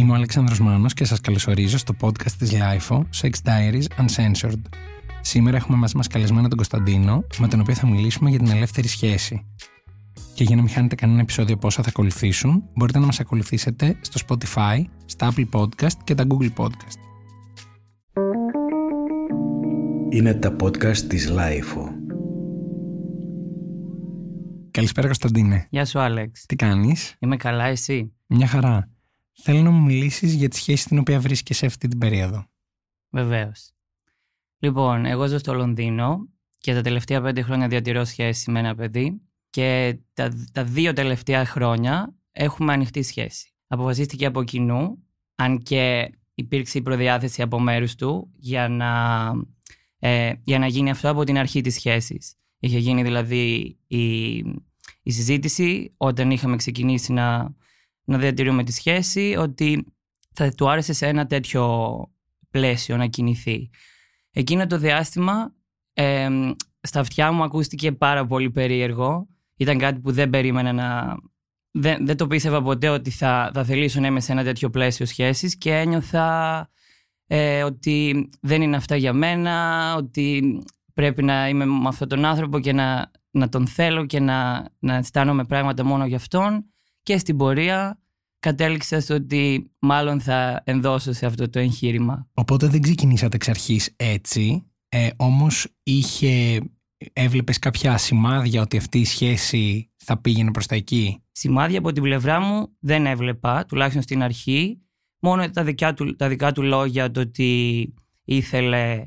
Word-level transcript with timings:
Είμαι 0.00 0.12
ο 0.12 0.14
Αλέξανδρος 0.14 0.60
Μάνος 0.60 0.94
και 0.94 1.04
σας 1.04 1.20
καλωσορίζω 1.20 1.78
στο 1.78 1.94
podcast 2.00 2.30
της 2.38 2.52
LIFO, 2.52 3.00
Sex 3.20 3.30
Diaries 3.44 3.84
Uncensored. 3.98 4.60
Σήμερα 5.20 5.56
έχουμε 5.56 5.76
μαζί 5.76 5.96
μας 5.96 6.06
καλεσμένο 6.06 6.48
τον 6.48 6.56
Κωνσταντίνο, 6.56 7.24
με 7.38 7.48
τον 7.48 7.60
οποίο 7.60 7.74
θα 7.74 7.86
μιλήσουμε 7.86 8.30
για 8.30 8.38
την 8.38 8.50
ελεύθερη 8.50 8.88
σχέση. 8.88 9.46
Και 10.34 10.44
για 10.44 10.56
να 10.56 10.62
μην 10.62 10.70
χάνετε 10.70 10.94
κανένα 10.94 11.20
επεισόδιο 11.20 11.54
από 11.54 11.66
όσα 11.66 11.82
θα 11.82 11.88
ακολουθήσουν, 11.88 12.62
μπορείτε 12.74 12.98
να 12.98 13.06
μας 13.06 13.20
ακολουθήσετε 13.20 13.96
στο 14.00 14.20
Spotify, 14.28 14.84
στα 15.04 15.32
Apple 15.32 15.48
Podcast 15.52 15.94
και 16.04 16.14
τα 16.14 16.24
Google 16.28 16.52
Podcast. 16.56 16.98
Είναι 20.10 20.34
τα 20.34 20.56
podcast 20.62 20.98
της 20.98 21.32
LIFO. 21.32 21.88
Καλησπέρα 24.70 25.06
Κωνσταντίνε. 25.06 25.66
Γεια 25.70 25.84
σου, 25.84 26.00
Άλεξ. 26.00 26.44
Τι 26.46 26.56
κάνεις; 26.56 27.16
Είμαι 27.18 27.36
καλά, 27.36 27.64
εσύ; 27.64 28.12
Μια 28.26 28.46
χαρά. 28.46 28.89
Θέλω 29.42 29.62
να 29.62 29.70
μου 29.70 29.82
μιλήσεις 29.82 30.34
για 30.34 30.48
τη 30.48 30.56
σχέση 30.56 30.82
στην 30.82 30.98
οποία 30.98 31.20
βρίσκεσαι 31.20 31.66
αυτή 31.66 31.88
την 31.88 31.98
περίοδο. 31.98 32.44
Βεβαίως. 33.10 33.70
Λοιπόν, 34.58 35.04
εγώ 35.04 35.26
ζω 35.26 35.38
στο 35.38 35.54
Λονδίνο 35.54 36.28
και 36.58 36.74
τα 36.74 36.82
τελευταία 36.82 37.20
πέντε 37.20 37.42
χρόνια 37.42 37.68
διατηρώ 37.68 38.04
σχέση 38.04 38.50
με 38.50 38.58
ένα 38.58 38.74
παιδί 38.74 39.20
και 39.50 39.98
τα, 40.12 40.32
τα 40.52 40.64
δύο 40.64 40.92
τελευταία 40.92 41.44
χρόνια 41.44 42.14
έχουμε 42.32 42.72
ανοιχτή 42.72 43.02
σχέση. 43.02 43.54
Αποφασίστηκε 43.66 44.26
από 44.26 44.44
κοινού, 44.44 45.04
αν 45.34 45.62
και 45.62 46.12
υπήρξε 46.34 46.78
η 46.78 46.82
προδιάθεση 46.82 47.42
από 47.42 47.60
μέρους 47.60 47.94
του 47.94 48.30
για 48.36 48.68
να, 48.68 49.32
ε, 49.98 50.32
για 50.44 50.58
να 50.58 50.66
γίνει 50.66 50.90
αυτό 50.90 51.10
από 51.10 51.24
την 51.24 51.38
αρχή 51.38 51.60
της 51.60 51.74
σχέσης. 51.74 52.34
Είχε 52.58 52.78
γίνει 52.78 53.02
δηλαδή 53.02 53.76
η, 53.86 54.36
η 55.02 55.10
συζήτηση 55.10 55.94
όταν 55.96 56.30
είχαμε 56.30 56.56
ξεκινήσει 56.56 57.12
να, 57.12 57.54
να 58.04 58.18
διατηρούμε 58.18 58.64
τη 58.64 58.72
σχέση 58.72 59.34
ότι 59.38 59.84
θα 60.34 60.50
του 60.50 60.70
άρεσε 60.70 60.92
σε 60.92 61.06
ένα 61.06 61.26
τέτοιο 61.26 61.96
πλαίσιο 62.50 62.96
να 62.96 63.06
κινηθεί. 63.06 63.70
Εκείνο 64.30 64.66
το 64.66 64.78
διάστημα 64.78 65.54
ε, 65.92 66.28
στα 66.80 67.00
αυτιά 67.00 67.32
μου 67.32 67.42
ακούστηκε 67.42 67.92
πάρα 67.92 68.26
πολύ 68.26 68.50
περίεργο. 68.50 69.28
Ήταν 69.56 69.78
κάτι 69.78 70.00
που 70.00 70.12
δεν 70.12 70.30
περίμενα 70.30 70.72
να... 70.72 71.16
Δεν, 71.72 72.06
δεν 72.06 72.16
το 72.16 72.26
πίστευα 72.26 72.62
ποτέ 72.62 72.88
ότι 72.88 73.10
θα, 73.10 73.50
θα 73.54 73.64
θελήσω 73.64 74.00
να 74.00 74.06
είμαι 74.06 74.20
σε 74.20 74.32
ένα 74.32 74.44
τέτοιο 74.44 74.70
πλαίσιο 74.70 75.06
σχέσης 75.06 75.56
και 75.56 75.74
ένιωθα 75.74 76.70
ε, 77.26 77.62
ότι 77.62 78.28
δεν 78.40 78.62
είναι 78.62 78.76
αυτά 78.76 78.96
για 78.96 79.12
μένα, 79.12 79.94
ότι 79.96 80.58
πρέπει 80.94 81.22
να 81.22 81.48
είμαι 81.48 81.64
με 81.64 81.88
αυτόν 81.88 82.08
τον 82.08 82.24
άνθρωπο 82.24 82.60
και 82.60 82.72
να, 82.72 83.10
να 83.30 83.48
τον 83.48 83.66
θέλω 83.66 84.06
και 84.06 84.20
να, 84.20 84.68
να 84.78 84.94
αισθάνομαι 84.94 85.44
πράγματα 85.44 85.84
μόνο 85.84 86.06
για 86.06 86.16
αυτόν 86.16 86.69
και 87.02 87.18
στην 87.18 87.36
πορεία 87.36 88.00
κατέληξα 88.38 89.00
στο 89.00 89.14
ότι 89.14 89.70
μάλλον 89.78 90.20
θα 90.20 90.62
ενδώσω 90.64 91.12
σε 91.12 91.26
αυτό 91.26 91.50
το 91.50 91.58
εγχείρημα. 91.58 92.28
Οπότε 92.34 92.66
δεν 92.66 92.80
ξεκινήσατε 92.80 93.36
εξ 93.36 93.48
αρχής 93.48 93.92
έτσι, 93.96 94.70
ε, 94.88 95.08
όμως 95.16 95.66
είχε, 95.82 96.60
έβλεπες 97.12 97.58
κάποια 97.58 97.96
σημάδια 97.96 98.60
ότι 98.62 98.76
αυτή 98.76 98.98
η 98.98 99.04
σχέση 99.04 99.90
θα 99.96 100.20
πήγαινε 100.20 100.50
προς 100.50 100.66
τα 100.66 100.74
εκεί; 100.74 101.22
Σημάδια 101.32 101.78
από 101.78 101.92
την 101.92 102.02
πλευρά 102.02 102.40
μου 102.40 102.76
δεν 102.80 103.06
έβλεπα, 103.06 103.64
τουλάχιστον 103.64 104.02
στην 104.02 104.22
αρχή. 104.22 104.80
Μόνο 105.22 105.50
τα 105.50 105.64
δικά 105.64 105.94
του, 105.94 106.16
τα 106.16 106.28
δικά 106.28 106.52
του 106.52 106.62
λόγια 106.62 107.10
το 107.10 107.20
ότι 107.20 107.94
ήθελε, 108.24 109.04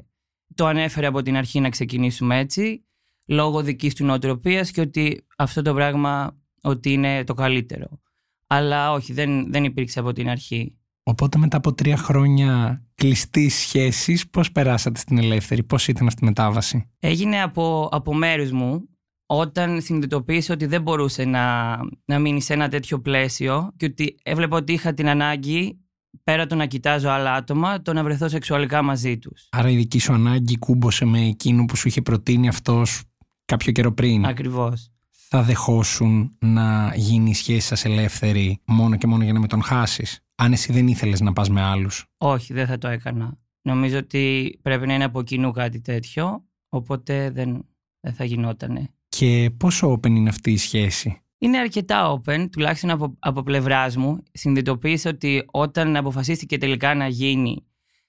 το 0.55 0.65
ανέφερε 0.65 1.07
από 1.07 1.21
την 1.21 1.37
αρχή 1.37 1.59
να 1.59 1.69
ξεκινήσουμε 1.69 2.39
έτσι, 2.39 2.85
λόγω 3.25 3.61
δικής 3.61 3.95
του 3.95 4.05
νοοτροπίας 4.05 4.71
και 4.71 4.81
ότι 4.81 5.25
αυτό 5.37 5.61
το 5.61 5.73
πράγμα 5.73 6.37
ότι 6.63 6.91
είναι 6.91 7.23
το 7.23 7.33
καλύτερο. 7.33 7.99
Αλλά 8.47 8.91
όχι, 8.91 9.13
δεν, 9.13 9.51
δεν 9.51 9.63
υπήρξε 9.63 9.99
από 9.99 10.11
την 10.11 10.29
αρχή. 10.29 10.77
Οπότε 11.03 11.37
μετά 11.37 11.57
από 11.57 11.73
τρία 11.73 11.97
χρόνια 11.97 12.83
κλειστής 12.95 13.55
σχέσης, 13.55 14.29
πώς 14.29 14.51
περάσατε 14.51 14.99
στην 14.99 15.17
ελεύθερη, 15.17 15.63
πώς 15.63 15.87
ήταν 15.87 16.07
αυτή 16.07 16.23
η 16.23 16.25
μετάβαση; 16.25 16.89
Έγινε 16.99 17.41
από, 17.41 17.89
από 17.91 18.13
μέρους 18.13 18.51
μου 18.51 18.87
όταν 19.25 19.81
συνειδητοποίησε 19.81 20.51
ότι 20.51 20.65
δεν 20.65 20.81
μπορούσε 20.81 21.25
να, 21.25 21.77
να 22.05 22.19
μείνει 22.19 22.41
σε 22.41 22.53
ένα 22.53 22.69
τέτοιο 22.69 22.99
πλαίσιο 22.99 23.71
και 23.77 23.85
ότι 23.85 24.15
έβλεπα 24.23 24.57
ότι 24.57 24.73
είχα 24.73 24.93
την 24.93 25.07
ανάγκη 25.07 25.77
πέρα 26.23 26.45
το 26.45 26.55
να 26.55 26.65
κοιτάζω 26.65 27.09
άλλα 27.09 27.33
άτομα, 27.33 27.81
το 27.81 27.93
να 27.93 28.03
βρεθώ 28.03 28.27
σεξουαλικά 28.27 28.81
μαζί 28.81 29.17
τους. 29.17 29.47
Άρα 29.51 29.69
η 29.69 29.75
δική 29.75 29.99
σου 29.99 30.13
ανάγκη 30.13 30.57
κούμπωσε 30.57 31.05
με 31.05 31.27
εκείνο 31.27 31.65
που 31.65 31.75
σου 31.75 31.87
είχε 31.87 32.01
προτείνει 32.01 32.47
αυτός 32.47 33.03
κάποιο 33.45 33.71
καιρό 33.71 33.93
πριν. 33.93 34.25
Ακριβώς. 34.25 34.92
Θα 35.35 35.43
δεχόσουν 35.43 36.37
να 36.39 36.93
γίνει 36.95 37.29
η 37.29 37.33
σχέση 37.33 37.67
σας 37.67 37.85
ελεύθερη 37.85 38.61
μόνο 38.65 38.95
και 38.95 39.07
μόνο 39.07 39.23
για 39.23 39.33
να 39.33 39.39
με 39.39 39.47
τον 39.47 39.63
χάσεις. 39.63 40.19
Αν 40.35 40.51
εσύ 40.51 40.73
δεν 40.73 40.87
ήθελες 40.87 41.21
να 41.21 41.33
πας 41.33 41.49
με 41.49 41.61
άλλους; 41.61 42.05
Όχι, 42.17 42.53
δεν 42.53 42.67
θα 42.67 42.77
το 42.77 42.87
έκανα. 42.87 43.37
Νομίζω 43.61 43.97
ότι 43.97 44.59
πρέπει 44.61 44.87
να 44.87 44.93
είναι 44.93 45.03
από 45.03 45.23
κοινού 45.23 45.51
κάτι 45.51 45.81
τέτοιο, 45.81 46.43
οπότε 46.69 47.29
δεν, 47.29 47.65
δεν 47.99 48.13
θα 48.13 48.23
γινότανε. 48.23 48.89
Και 49.09 49.51
πόσο 49.57 49.91
open 49.93 50.09
είναι 50.09 50.29
αυτή 50.29 50.51
η 50.51 50.57
σχέση; 50.57 51.21
Είναι 51.37 51.57
αρκετά 51.57 52.21
open, 52.21 52.47
τουλάχιστον 52.51 52.89
από, 52.89 53.15
από 53.19 53.43
πλευράς 53.43 53.95
μου. 53.95 54.23
Συνειδητοποίησα 54.31 55.09
ότι 55.09 55.45
όταν 55.51 55.95
αποφασίστηκε 55.95 56.57
τελικά 56.57 56.95
να 56.95 57.07
γίνει, 57.07 57.65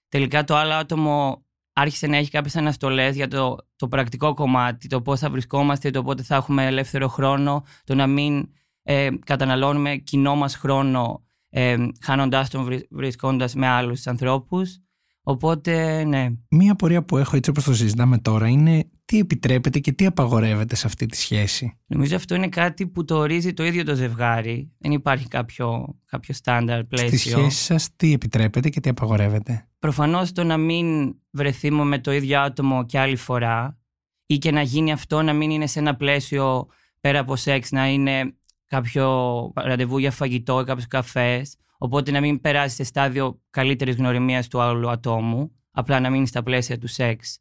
τελικά 0.09 0.45
το 0.45 0.57
άλλο 0.57 0.73
άτομο 0.73 1.44
άρχισε 1.75 2.07
να 2.07 2.17
έχει 2.17 2.31
κάποιες 2.31 2.57
αναστολές 2.57 3.17
για 3.17 3.29
το, 3.29 3.57
το 3.77 3.89
πρακτικό 3.89 4.35
κομμάτι, 4.35 4.89
το 4.89 5.03
πώς 5.03 5.21
θα 5.21 5.31
βρισκόμαστε, 5.31 5.91
το 5.91 6.03
πότε 6.03 6.23
θα 6.23 6.37
έχουμε 6.37 6.67
ελεύθερο 6.67 7.09
χρόνο, 7.09 7.65
το 7.85 7.95
να 7.95 8.07
μην 8.07 8.49
ε, 8.83 9.09
καταναλώνουμε 9.27 9.97
κοινό 9.97 10.37
μας 10.37 10.57
χρόνο 10.57 11.25
ε, 11.49 11.77
χάνοντάς 12.01 12.51
τον 12.51 12.87
βρισκόντας 12.91 13.55
με 13.55 13.67
άλλους 13.67 14.07
ανθρώπους. 14.07 14.84
Οπότε, 15.27 16.05
ναι. 16.05 16.29
Μία 16.49 16.75
πορεία 16.75 17.05
που 17.05 17.17
έχω 17.17 17.37
έτσι 17.37 17.51
όπως 17.51 17.65
το 17.65 17.75
συζητάμε 17.75 18.19
τώρα 18.19 18.49
είναι 18.49 18.89
τι 19.05 19.19
επιτρέπεται 19.19 19.79
και 19.79 19.93
τι 19.93 20.07
απαγορεύεται 20.07 20.77
σε 20.77 20.87
αυτή 20.87 21.07
τη 21.07 21.17
σχέση. 21.17 21.79
Νομίζω 21.87 22.17
αυτό 22.17 22.35
είναι 22.35 22.49
κάτι 22.49 22.87
που 22.87 23.05
το 23.05 23.17
ορίζει 23.17 23.53
το 23.53 23.65
ίδιο 23.65 23.85
το 23.85 23.95
ζευγάρι. 23.95 24.73
Δεν 24.79 24.93
υπάρχει 24.93 25.29
κάποιο, 25.29 25.99
κάποιο 26.05 26.35
στάνταρ 26.35 26.85
πλαίσιο. 26.85 27.19
Στη 27.19 27.29
σχέση 27.29 27.63
σας 27.63 27.89
τι 27.97 28.13
επιτρέπεται 28.13 28.69
και 28.69 28.81
τι 28.81 28.89
απαγορεύεται; 28.89 29.69
Προφανώς 29.79 30.33
το 30.33 30.45
να 30.45 30.57
μην 30.57 31.17
βρεθούμε 31.31 31.85
με 31.85 31.99
το 31.99 32.13
ίδιο 32.13 32.41
άτομο 32.41 32.85
και 32.87 32.99
άλλη 32.99 33.17
φορά 33.17 33.79
ή 34.27 34.39
και 34.39 34.51
να 34.51 34.63
γίνει 34.63 34.93
αυτό 34.93 35.23
να 35.23 35.33
μην 35.33 35.51
είναι 35.51 35.67
σε 35.67 35.79
ένα 35.79 35.97
πλαίσιο 35.97 36.67
πέρα 37.01 37.19
από 37.19 37.37
σεξ, 37.37 37.71
να 37.71 37.89
είναι 37.89 38.35
κάποιο 38.67 39.53
ραντεβού 39.55 39.99
για 39.99 40.11
φαγητό 40.11 40.61
ή 40.61 40.65
κάποιος 40.65 40.87
καφές 40.87 41.57
Οπότε 41.85 42.11
να 42.11 42.21
μην 42.21 42.41
περάσει 42.41 42.75
σε 42.75 42.85
στάδιο 42.85 43.41
καλύτερης 43.51 43.97
γνωριμίας 43.97 44.49
του 44.49 44.61
άλλου 44.61 44.91
ατόμου, 44.91 45.53
απλά 45.71 46.01
να 46.01 46.11
μείνει 46.11 46.27
στα 46.27 46.43
πλαίσια 46.43 46.79
του 46.79 46.87
σεξ. 46.87 47.39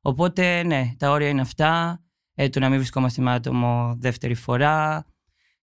Οπότε, 0.00 0.62
ναι, 0.62 0.92
τα 0.98 1.10
όρια 1.10 1.28
είναι 1.28 1.40
αυτά. 1.40 2.02
Ε, 2.34 2.48
το 2.48 2.60
να 2.60 2.68
μην 2.68 2.78
βρισκόμαστε 2.78 3.22
με 3.22 3.32
άτομο 3.32 3.96
δεύτερη 3.98 4.34
φορά. 4.34 5.06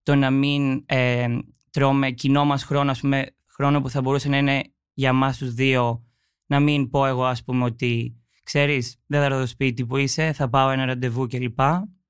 Το 0.04 0.16
να 0.16 0.30
μην 0.30 0.84
ε, 0.86 1.28
τρώμε 1.70 2.12
κοινό 2.12 2.46
μας 2.46 2.64
χρόνο, 2.64 2.92
ας 2.92 3.00
πούμε, 3.00 3.26
χρόνο 3.48 3.82
που 3.82 3.90
θα 3.90 4.02
μπορούσε 4.02 4.30
να 4.30 4.38
είναι 4.38 4.64
για 4.94 5.10
εμά 5.10 5.34
τους 5.34 5.54
δύο. 5.54 6.04
Να 6.46 6.60
μην 6.60 6.90
πω 6.90 7.06
εγώ, 7.06 7.26
ας 7.26 7.44
πούμε, 7.44 7.64
ότι 7.64 8.18
ξέρεις, 8.44 8.96
δεν 9.06 9.20
θα 9.20 9.26
έρθω 9.26 9.38
στο 9.38 9.48
σπίτι 9.48 9.86
που 9.86 9.98
είσαι, 9.98 10.34
θα 10.34 10.50
πάω 10.50 10.70
ένα 10.70 10.86
ραντεβού 10.86 11.28
κλπ. 11.28 11.60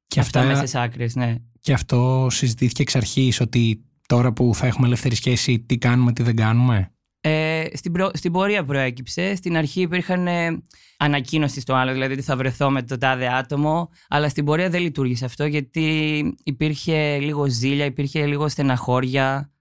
Και 0.07 0.19
αυτά, 0.19 0.39
αυτά 0.39 0.43
μέσα 0.43 0.59
στις 0.59 0.75
άκρες, 0.75 1.15
ναι. 1.15 1.35
Και 1.59 1.73
αυτό 1.73 2.27
συζητήθηκε 2.29 2.81
εξ 2.81 2.95
αρχής 2.95 3.39
ότι 3.39 3.83
τώρα 4.09 4.33
που 4.33 4.51
θα 4.55 4.67
έχουμε 4.67 4.87
ελεύθερη 4.87 5.15
σχέση, 5.15 5.59
τι 5.59 5.77
κάνουμε, 5.77 6.13
τι 6.13 6.23
δεν 6.23 6.35
κάνουμε; 6.35 6.91
Ε, 7.21 7.65
στην, 7.73 7.91
προ... 7.91 8.09
στην 8.13 8.31
πορεία 8.31 8.65
προέκυψε. 8.65 9.35
Στην 9.35 9.57
αρχή 9.57 9.81
υπήρχαν 9.81 10.27
ε, 10.27 10.61
ανακοίνωσης 10.97 11.61
στο 11.61 11.73
άλλο, 11.73 11.91
δηλαδή 11.91 12.13
ότι 12.13 12.21
θα 12.21 12.35
βρεθώ 12.37 12.69
με 12.69 12.83
το 12.83 12.97
τάδε 12.97 13.27
άτομο. 13.27 13.89
Αλλά 14.07 14.29
στην 14.29 14.45
πορεία 14.45 14.69
δεν 14.69 14.81
λειτουργήσε 14.81 15.25
αυτό 15.25 15.45
γιατί 15.45 16.21
υπήρχε 16.43 17.19
λίγο 17.19 17.47
ζήλια, 17.47 17.85
υπήρχε 17.85 18.25
λίγο 18.25 18.47
στεναχώρια. 18.47 19.51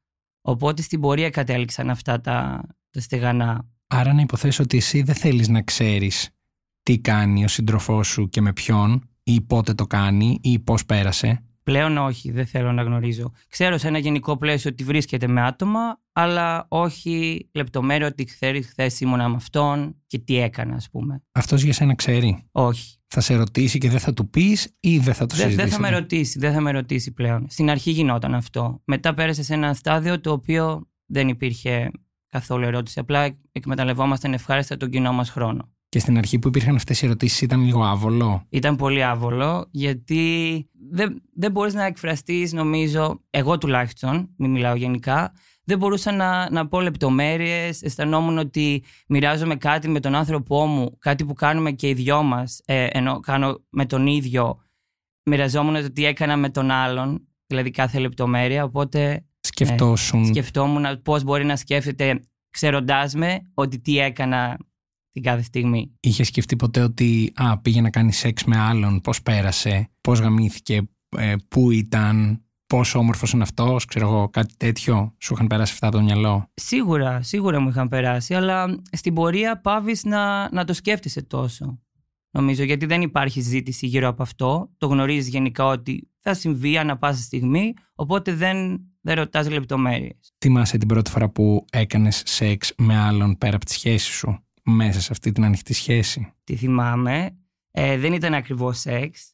Οπότε 0.41 0.83
στην 0.83 1.01
πορεία 1.01 1.31
κατέληξαν 1.31 1.91
αυτά 1.91 2.21
τα, 2.21 2.63
τα 2.91 3.01
στεγανά. 3.01 3.69
Άρα 3.87 4.13
να 4.13 4.21
υποθέσω 4.21 4.63
ότι 4.63 4.77
εσύ 4.77 5.03
δεν 5.03 5.15
θέλεις 5.15 5.49
να 5.49 5.63
ξέρεις 5.63 6.31
τι 6.83 6.99
κάνει 6.99 7.45
ο 7.45 7.49
σύντροφός 7.49 8.07
σου 8.07 8.29
και 8.29 8.41
με 8.41 8.53
ποιον 8.53 9.11
ή 9.23 9.41
πότε 9.41 9.75
το 9.75 9.87
κάνει 9.87 10.39
ή 10.43 10.59
πώς 10.59 10.85
πέρασε. 10.85 11.43
Πλέον 11.69 11.97
όχι, 11.97 12.31
δεν 12.31 12.47
θέλω 12.47 12.73
να 12.73 12.83
γνωρίζω. 12.83 13.33
Ξέρω 13.49 13.79
σε 13.79 13.89
ένα 13.89 13.99
γενικό 13.99 14.37
πλαίσιο 14.37 14.71
ότι 14.71 14.85
βρίσκεται 14.85 15.27
με 15.27 15.43
άτομα, 15.43 16.01
αλλά 16.13 16.67
όχι 16.69 17.49
λεπτομέρεια 17.53 18.07
ότι 18.07 18.25
ξέρεις 18.25 18.67
χθες 18.67 19.01
ήμουνα 19.01 19.29
με 19.29 19.35
αυτόν 19.37 19.97
και 20.07 20.19
τι 20.19 20.39
έκανα, 20.39 20.75
ας 20.75 20.91
πούμε. 20.91 21.23
Αυτός 21.33 21.63
για 21.63 21.73
σένα 21.73 21.95
ξέρει; 21.95 22.49
Όχι. 22.53 22.97
Θα 23.07 23.21
σε 23.21 23.35
ρωτήσει 23.35 23.79
και 23.79 23.91
δεν 23.91 23.99
θα 23.99 24.13
του 24.13 24.31
πεις 24.31 24.77
ή 24.81 24.99
δεν 24.99 25.15
θα 25.15 25.27
το 25.27 25.35
συζητήσει. 25.35 25.61
Δεν 25.61 25.69
θα 25.69 25.81
με 25.81 25.91
ρωτήσει, 25.91 26.39
δεν 26.39 26.53
θα 26.53 26.61
με 26.61 26.71
ρωτήσει 26.71 27.13
πλέον. 27.13 27.47
Στην 27.49 27.71
αρχή 27.71 27.91
γινόταν 27.91 28.35
αυτό. 28.35 28.83
Μετά 28.85 29.15
πέρασε 29.15 29.43
σε 29.43 29.55
ένα 29.55 29.75
στάδιο 29.75 30.21
το 30.21 30.33
οποίο 30.33 30.89
δεν 31.07 31.29
υπήρχε 31.29 31.91
καθόλου 32.29 32.65
ερώτηση. 32.65 32.99
Απλά 32.99 33.39
εκμεταλλευόμασταν 33.53 34.33
ευχάριστα 34.33 34.77
τον 34.77 34.91
κοινό 34.91 35.13
μας 35.13 35.31
χρόνο. 35.31 35.73
Και 35.89 35.99
στην 35.99 36.19
αρχή 36.19 36.39
που 36.39 36.49
υπήρχαν 36.49 36.75
αυτές 36.75 37.03
οι 37.03 37.07
ερωτήσεις 37.07 37.41
ήταν 37.41 37.65
λίγο 37.65 37.83
άβολο. 37.83 38.47
Ήταν 38.49 38.77
πολύ 38.77 39.05
άβολο, 39.05 39.69
γιατί 39.71 40.67
δεν, 40.91 41.23
δεν 41.35 41.51
μπορείς 41.51 41.75
να 41.75 41.85
εκφραστείς, 41.85 42.53
νομίζω, 42.53 43.21
εγώ 43.31 43.59
τουλάχιστον, 43.59 44.31
μην 44.37 44.51
μιλάω 44.51 44.75
γενικά, 44.75 45.33
δεν 45.69 45.79
μπορούσα 45.79 46.13
να, 46.13 46.51
να 46.51 46.69
πω 46.69 46.81
λεπτομέρειες. 46.81 47.83
Αισθανόμουν 47.83 48.39
ότι 48.39 48.83
μοιράζομαι 49.09 49.57
κάτι 49.57 49.89
με 49.89 50.01
τον 50.01 50.15
άνθρωπό 50.15 50.67
μου, 50.67 50.99
κάτι 50.99 51.25
που 51.25 51.35
κάνουμε 51.35 51.73
και 51.73 51.89
οι 51.89 51.93
δυο 51.93 52.23
μας, 52.23 52.61
ε, 52.65 52.87
ενώ 52.91 53.21
κάνω 53.21 53.65
με 53.71 53.87
τον 53.87 54.07
ίδιο. 54.07 54.63
Μοιραζόμουν 55.23 55.83
το 55.83 55.93
τι 55.93 56.05
έκανα 56.05 56.37
με 56.37 56.51
τον 56.51 56.71
άλλον, 56.71 57.29
δηλαδή 57.47 57.71
κάθε 57.71 57.99
λεπτομέρεια. 57.99 58.65
Οπότε. 58.65 59.27
Σκεφτόσουν. 59.41 60.23
Ε, 60.23 60.27
σκεφτόμουν 60.27 61.03
πώς 61.03 61.25
μπορεί 61.25 61.45
να 61.45 61.57
σκέφτεται, 61.57 62.21
ξέροντάς 62.51 63.15
με, 63.15 63.41
ότι 63.55 63.81
τι 63.81 63.99
έκανα 63.99 64.57
την 65.21 65.31
κάθε 65.31 65.43
στιγμή. 65.43 65.91
Είχε 66.01 66.25
σκεφτεί 66.25 66.57
ποτέ 66.57 66.81
ότι 66.81 67.33
α, 67.35 67.59
πήγε 67.59 67.81
να 67.81 67.91
κάνει 67.91 68.13
σεξ 68.13 68.45
με 68.45 68.57
άλλον, 68.57 69.01
πώς 69.01 69.23
πέρασε, 69.23 69.91
πώς 70.01 70.21
γαμήθηκε, 70.21 70.89
ε, 71.17 71.35
πού 71.49 71.71
ήταν, 71.71 72.43
πόσο 72.67 72.99
όμορφος 72.99 73.33
είναι 73.33 73.43
αυτός, 73.43 73.85
ξέρω 73.85 74.09
εγώ, 74.09 74.29
κάτι 74.29 74.55
τέτοιο. 74.57 75.15
Σου 75.19 75.35
είχαν 75.35 75.47
περάσει 75.47 75.73
αυτά 75.73 75.87
από 75.87 75.97
το 75.97 76.03
μυαλό; 76.03 76.51
Σίγουρα, 76.55 77.23
σίγουρα 77.23 77.61
μου 77.61 77.69
είχαν 77.69 77.89
περάσει, 77.89 78.35
αλλά 78.35 78.81
στην 78.93 79.15
πορεία 79.15 79.61
πάβεις 79.61 80.05
να, 80.05 80.53
να 80.53 80.65
το 80.65 80.73
σκέφτεσαι 80.73 81.23
τόσο. 81.23 81.79
Νομίζω 82.31 82.63
γιατί 82.63 82.87
δεν 82.87 83.03
υπάρχει 83.03 83.41
ζήτηση 83.41 83.87
γύρω 83.87 84.09
από 84.09 84.23
αυτό. 84.23 84.71
Το 84.79 84.87
γνωρίζεις 84.87 85.29
γενικά 85.29 85.65
ότι 85.65 86.09
θα 86.19 86.35
συμβεί 86.35 86.79
ανά 86.79 86.99
πάσα 86.99 87.23
στιγμή, 87.23 87.75
οπότε 87.95 88.35
δεν, 88.35 88.81
δεν 89.01 89.17
ρωτάς 89.17 89.51
λεπτομέρειες. 89.51 90.35
Θυμάσαι 90.39 90.79
την 90.79 90.89
πρώτη 90.89 91.11
φορά 91.11 91.29
που 91.29 91.65
έκανες 91.73 92.23
σεξ 92.27 92.73
με 92.77 92.97
άλλον 92.97 93.39
πέρα 93.39 93.57
από 93.57 93.65
τη 93.65 93.73
σχέση 93.73 94.13
σου, 94.13 94.43
μέσα 94.71 95.01
σε 95.01 95.09
αυτή 95.13 95.33
την 95.33 95.45
ανοιχτή 95.45 95.73
σχέση. 95.73 96.33
Τι 96.45 96.57
θυμάμαι. 96.57 97.39
Ε, 97.71 97.99
δεν 97.99 98.13
ήταν 98.13 98.35
ακριβώς 98.35 98.79
σεξ. 98.79 99.33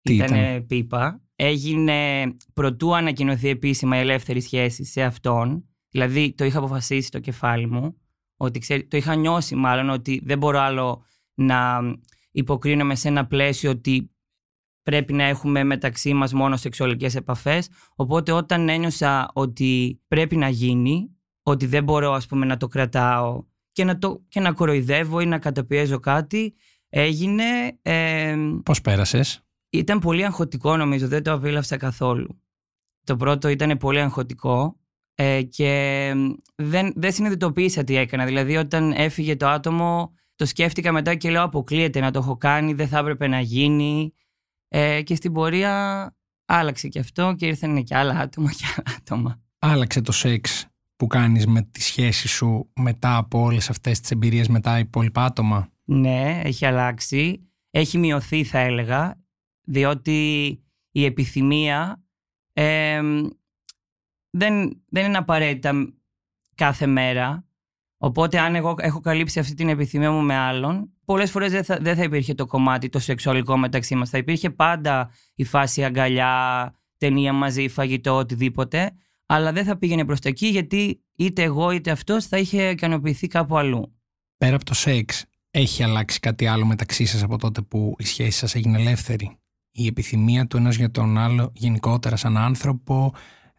Τι 0.00 0.14
Ήτανε 0.14 0.50
ήταν; 0.50 0.66
πίπα. 0.66 1.20
Έγινε 1.36 2.24
προτού 2.52 2.96
ανακοινωθεί 2.96 3.48
επίσημα 3.48 3.96
η 3.96 4.00
ελεύθερη 4.00 4.40
σχέση 4.40 4.84
σε 4.84 5.02
αυτόν. 5.02 5.68
Δηλαδή 5.90 6.34
το 6.34 6.44
είχα 6.44 6.58
αποφασίσει 6.58 7.10
το 7.10 7.18
κεφάλι 7.18 7.66
μου. 7.66 8.00
Ότι 8.36 8.58
ξέρει, 8.58 8.86
το 8.86 8.96
είχα 8.96 9.14
νιώσει 9.14 9.54
μάλλον 9.54 9.90
ότι 9.90 10.20
δεν 10.24 10.38
μπορώ 10.38 10.60
άλλο 10.60 11.04
να 11.34 11.78
υποκρίνομαι 12.30 12.94
σε 12.94 13.08
ένα 13.08 13.26
πλαίσιο 13.26 13.70
ότι 13.70 14.10
πρέπει 14.82 15.12
να 15.12 15.24
έχουμε 15.24 15.64
μεταξύ 15.64 16.14
μας 16.14 16.32
μόνο 16.32 16.56
σεξουαλικές 16.56 17.14
επαφές. 17.14 17.68
Οπότε 17.96 18.32
όταν 18.32 18.68
ένιωσα 18.68 19.30
ότι 19.32 20.00
πρέπει 20.08 20.36
να 20.36 20.48
γίνει, 20.48 21.16
ότι 21.42 21.66
δεν 21.66 21.84
μπορώ 21.84 22.12
ας 22.12 22.26
πούμε 22.26 22.46
να 22.46 22.56
το 22.56 22.66
κρατάω 22.66 23.44
και 23.76 23.84
να, 23.84 23.98
το, 23.98 24.24
και 24.28 24.40
να 24.40 24.52
κοροϊδεύω 24.52 25.20
ή 25.20 25.26
να 25.26 25.38
καταπιέζω 25.38 26.00
κάτι, 26.00 26.54
έγινε... 26.88 27.44
Ε, 27.82 28.36
Πώς 28.62 28.80
πέρασες, 28.80 29.40
ήταν 29.70 29.98
πολύ 29.98 30.24
αγχωτικό 30.24 30.76
νομίζω, 30.76 31.08
δεν 31.08 31.22
το 31.22 31.32
απίλαυσα 31.32 31.76
καθόλου. 31.76 32.42
Το 33.04 33.16
πρώτο 33.16 33.48
ήταν 33.48 33.76
πολύ 33.76 34.00
αγχωτικό 34.00 34.80
ε, 35.14 35.42
και 35.42 36.12
δεν, 36.54 36.92
δεν 36.96 37.12
συνειδητοποίησα 37.12 37.84
τι 37.84 37.96
έκανα. 37.96 38.24
Δηλαδή 38.24 38.56
όταν 38.56 38.92
έφυγε 38.92 39.36
το 39.36 39.48
άτομο 39.48 40.14
το 40.36 40.46
σκέφτηκα 40.46 40.92
μετά 40.92 41.14
και 41.14 41.30
λέω 41.30 41.42
αποκλείεται 41.42 42.00
να 42.00 42.10
το 42.10 42.18
έχω 42.18 42.36
κάνει, 42.36 42.74
δεν 42.74 42.88
θα 42.88 42.98
έπρεπε 42.98 43.26
να 43.26 43.40
γίνει. 43.40 44.14
Ε, 44.68 45.02
και 45.02 45.14
στην 45.14 45.32
πορεία 45.32 46.14
άλλαξε 46.44 46.88
και 46.88 46.98
αυτό 46.98 47.34
και 47.38 47.46
ήρθαν 47.46 47.84
και 47.84 47.96
άλλα 47.96 48.18
άτομα 48.18 48.50
και 48.52 48.64
άλλα 48.76 48.96
άτομα. 48.98 49.42
Άλλαξε 49.58 50.00
το 50.00 50.12
σεξ 50.12 50.66
που 50.96 51.06
κάνεις 51.06 51.46
με 51.46 51.62
τη 51.62 51.82
σχέση 51.82 52.28
σου 52.28 52.70
μετά 52.74 53.16
από 53.16 53.40
όλες 53.40 53.70
αυτές 53.70 54.00
τις 54.00 54.10
εμπειρίες 54.10 54.48
με 54.48 54.60
τα 54.60 54.78
υπόλοιπα 54.78 55.24
άτομα; 55.24 55.68
Ναι, 55.84 56.40
έχει 56.44 56.66
αλλάξει. 56.66 57.50
Έχει 57.70 57.98
μειωθεί 57.98 58.44
θα 58.44 58.58
έλεγα, 58.58 59.20
διότι 59.62 60.48
η 60.90 61.04
επιθυμία 61.04 62.04
ε, 62.52 63.00
δεν, 64.30 64.82
δεν 64.88 65.04
είναι 65.04 65.16
απαραίτητα 65.16 65.94
κάθε 66.54 66.86
μέρα. 66.86 67.46
Οπότε 67.98 68.38
αν 68.38 68.54
εγώ 68.54 68.74
έχω 68.78 69.00
καλύψει 69.00 69.38
αυτή 69.38 69.54
την 69.54 69.68
επιθυμία 69.68 70.10
μου 70.10 70.22
με 70.22 70.34
άλλον, 70.34 70.92
πολλές 71.04 71.30
φορές 71.30 71.52
δεν 71.52 71.64
θα, 71.64 71.78
δεν 71.80 71.96
θα 71.96 72.02
υπήρχε 72.02 72.34
το 72.34 72.46
κομμάτι 72.46 72.88
το 72.88 72.98
σεξουαλικό 72.98 73.56
μεταξύ 73.56 73.94
μας. 73.94 74.10
Θα 74.10 74.18
υπήρχε 74.18 74.50
πάντα 74.50 75.10
η 75.34 75.44
φάση 75.44 75.84
αγκαλιά, 75.84 76.74
ταινία 76.96 77.32
μαζί, 77.32 77.68
φαγητό, 77.68 78.16
οτιδήποτε. 78.16 78.92
Αλλά 79.26 79.52
δεν 79.52 79.64
θα 79.64 79.78
πήγαινε 79.78 80.04
προς 80.04 80.20
τα 80.20 80.28
εκεί 80.28 80.46
γιατί 80.46 81.00
είτε 81.16 81.42
εγώ 81.42 81.70
είτε 81.70 81.90
αυτός 81.90 82.26
θα 82.26 82.38
είχε 82.38 82.70
ικανοποιηθεί 82.70 83.26
κάπου 83.26 83.58
αλλού. 83.58 83.96
Πέρα 84.36 84.54
από 84.56 84.64
το 84.64 84.74
σεξ, 84.74 85.24
έχει 85.50 85.82
αλλάξει 85.82 86.20
κάτι 86.20 86.46
άλλο 86.46 86.66
μεταξύ 86.66 87.04
σας 87.04 87.22
από 87.22 87.38
τότε 87.38 87.62
που 87.62 87.94
η 87.98 88.04
σχέση 88.04 88.38
σας 88.38 88.54
έγινε 88.54 88.80
ελεύθερη; 88.80 89.38
Η 89.70 89.86
επιθυμία 89.86 90.46
του 90.46 90.56
ενός 90.56 90.76
για 90.76 90.90
τον 90.90 91.18
άλλο 91.18 91.52
γενικότερα 91.54 92.16
σαν 92.16 92.36
άνθρωπο, 92.36 93.12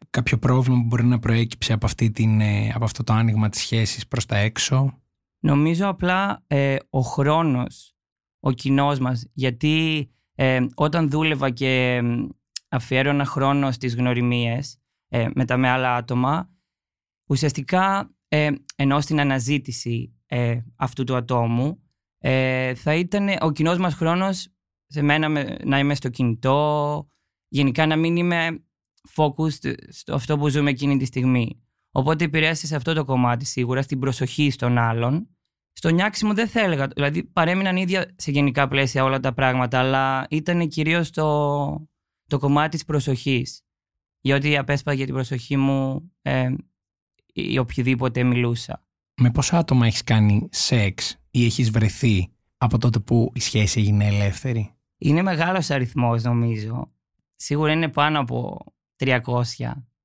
κάποιο 0.10 0.38
πρόβλημα 0.38 0.80
που 0.80 0.86
μπορεί 0.86 1.06
να 1.06 1.19
προέκυψε 1.19 1.74
από, 1.74 1.86
αυτή 1.86 2.12
την, 2.12 2.42
ε, 2.42 2.72
από 2.75 2.84
αυτό 2.84 3.04
το 3.04 3.13
άνοιγμα 3.13 3.50
της 3.50 3.62
σχέσης 3.62 4.08
προς 4.08 4.25
τα 4.25 4.38
έξω; 4.38 5.02
Νομίζω 5.40 5.88
απλά 5.88 6.44
ε, 6.48 6.75
ο 6.90 7.00
χρόνος, 7.00 7.96
ο 8.40 8.52
κοινός 8.52 9.00
μας, 9.00 9.28
γιατί 9.34 10.08
ε, 10.36 10.66
όταν 10.75 11.10
δούλευα 11.10 11.50
και 11.50 11.96
ε, 11.96 12.02
αφιέρωνα 12.70 13.25
χρόνο 13.25 13.72
στις 13.72 13.96
γνωριμίες 13.96 14.80
ε, 15.07 15.27
μετά 15.36 15.57
με 15.57 15.69
άλλα 15.69 15.95
άτομα, 15.95 16.50
ουσιαστικά 17.30 18.15
ε, 18.27 18.51
ενώ 18.75 19.01
στην 19.01 19.19
αναζήτηση 19.19 20.15
ε, 20.25 20.62
αυτού 20.75 21.04
του 21.04 21.15
ατόμου 21.15 21.81
ε, 22.18 22.75
θα 22.75 22.95
ήταν 22.95 23.30
ο 23.42 23.51
κοινός 23.51 23.77
μας 23.77 23.94
χρόνος 23.94 24.48
σε 24.88 25.01
μένα 25.01 25.30
με- 25.30 25.57
να 25.63 25.80
είμαι 25.80 25.95
στο 25.95 26.09
κινητό, 26.09 27.09
γενικά 27.48 27.86
να 27.86 27.95
μην 27.95 28.15
είμαι 28.15 28.63
focused 29.15 29.74
στο 29.89 30.13
αυτό 30.15 30.38
που 30.38 30.50
ζούμε 30.50 30.69
εκείνη 30.69 30.98
τη 30.98 31.06
στιγμή. 31.06 31.62
Οπότε 31.92 32.24
επηρέασε 32.24 32.68
σε 32.68 32.75
αυτό 32.75 32.94
το 32.94 33.06
κομμάτι 33.06 33.45
σίγουρα, 33.45 33.81
στην 33.81 34.00
προσοχή 34.00 34.50
στον 34.50 34.77
άλλον. 34.77 35.30
Στο 35.71 35.89
νιάξιμο 35.89 36.33
δεν 36.33 36.48
θα 36.48 36.60
έλεγα, 36.62 36.88
δηλαδή 36.88 37.24
παρέμειναν 37.24 37.75
ίδια 37.77 38.13
σε 38.15 38.31
γενικά 38.31 38.68
πλαίσια 38.68 39.03
όλα 39.03 39.19
τα 39.19 39.33
πράγματα, 39.33 39.80
αλλά 39.80 40.27
ήταν 40.30 40.68
κυρίως 40.68 41.10
το, 41.12 41.89
το 42.25 42.39
κομμάτι 42.39 42.69
της 42.69 42.86
προσοχής. 42.86 43.67
Γιατί 44.22 44.58
απέσπαγε 44.58 45.06
την 45.06 45.14
προσοχή 45.14 45.58
μου 45.58 46.12
ε, 46.22 46.54
ή 47.34 47.58
οποιοδήποτε 47.58 48.24
μιλούσα. 48.24 48.86
Με 49.22 49.31
πόσα 49.31 49.58
άτομα 49.58 49.86
έχεις 49.86 50.04
κάνει 50.04 50.48
σεξ 50.52 51.18
ή 51.31 51.46
έχεις 51.46 51.72
βρεθεί 51.72 52.31
από 52.58 52.78
τότε 52.78 53.00
που 53.00 53.31
η 53.34 53.40
σχέση 53.40 53.80
έγινε 53.80 54.06
ελεύθερη; 54.06 54.72
Είναι 54.98 55.22
μεγάλος 55.22 55.69
αριθμός 55.69 56.24
νομίζω. 56.24 56.92
Σίγουρα 57.36 57.72
είναι 57.72 57.90
πάνω 57.90 58.19
από 58.19 58.66
300 58.96 59.22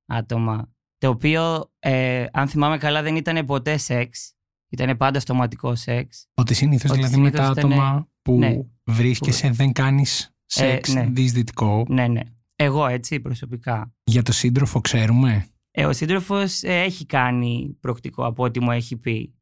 άτομα. 0.05 0.71
Το 0.97 1.09
οποίο, 1.09 1.71
ε, 1.79 2.25
αν 2.31 2.47
θυμάμαι 2.47 2.77
καλά, 2.77 3.01
δεν 3.01 3.15
ήταν 3.15 3.45
ποτέ 3.45 3.77
σεξ. 3.77 4.33
Ήταν 4.69 4.97
πάντα 4.97 5.19
στοματικό 5.19 5.75
σεξ. 5.75 6.27
Ότι 6.33 6.53
συνήθως 6.53 6.91
Ότι 6.91 6.99
δηλαδή 6.99 7.17
με 7.17 7.31
τα 7.31 7.37
συνήθως 7.43 7.63
ήταν- 7.63 7.71
άτομα 7.71 8.07
που 8.21 8.37
ναι. 8.37 8.57
βρίσκεσαι 8.83 9.49
δεν 9.49 9.71
κάνεις 9.71 10.35
σεξ 10.45 10.93
ναι. 10.93 11.07
διεισδυτικό. 11.11 11.85
Ναι, 11.89 12.07
ναι. 12.07 12.21
Εγώ 12.63 12.87
έτσι 12.87 13.19
προσωπικά. 13.19 13.93
Για 14.03 14.21
το 14.21 14.31
σύντροφο 14.31 14.81
ξέρουμε; 14.81 15.47
Ε, 15.71 15.85
ο 15.85 15.93
σύντροφος 15.93 16.63
έχει 16.63 17.05
κάνει 17.05 17.77
προκτικό 17.79 18.25
από 18.25 18.43
ό,τι 18.43 18.59
μου 18.59 18.71
έχει 18.71 18.97
πει. 18.97 19.33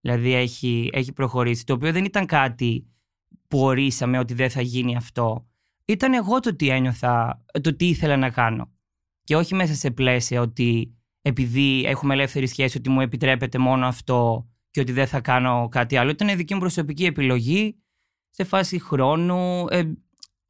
Δηλαδή 0.00 0.32
έχει, 0.32 0.90
έχει 0.92 1.12
προχωρήσει. 1.12 1.64
Το 1.64 1.72
οποίο 1.72 1.92
δεν 1.92 2.04
ήταν 2.04 2.26
κάτι 2.26 2.86
που 3.48 3.58
ορίσαμε 3.58 4.18
ότι 4.18 4.34
δεν 4.34 4.50
θα 4.50 4.60
γίνει 4.60 4.96
αυτό. 4.96 5.46
Ήταν 5.84 6.14
εγώ 6.14 6.40
το 6.40 6.56
τι 6.56 6.68
ένιωθα, 6.68 7.44
το 7.60 7.76
τι 7.76 7.88
ήθελα 7.88 8.16
να 8.16 8.30
κάνω. 8.30 8.72
Και 9.24 9.36
όχι 9.36 9.54
μέσα 9.54 9.74
σε 9.74 9.90
πλαίσια 9.90 10.40
ότι 10.40 10.94
επειδή 11.22 11.84
έχουμε 11.84 12.14
ελεύθερη 12.14 12.46
σχέση 12.46 12.78
ότι 12.78 12.88
μου 12.88 13.00
επιτρέπεται 13.00 13.58
μόνο 13.58 13.86
αυτό 13.86 14.48
και 14.70 14.80
ότι 14.80 14.92
δεν 14.92 15.06
θα 15.06 15.20
κάνω 15.20 15.68
κάτι 15.70 15.96
άλλο. 15.96 16.10
Ήταν 16.10 16.36
δική 16.36 16.54
μου 16.54 16.60
προσωπική 16.60 17.04
επιλογή 17.04 17.76
σε 18.30 18.44
φάση 18.44 18.78
χρόνου, 18.78 19.66
ε, 19.68 19.92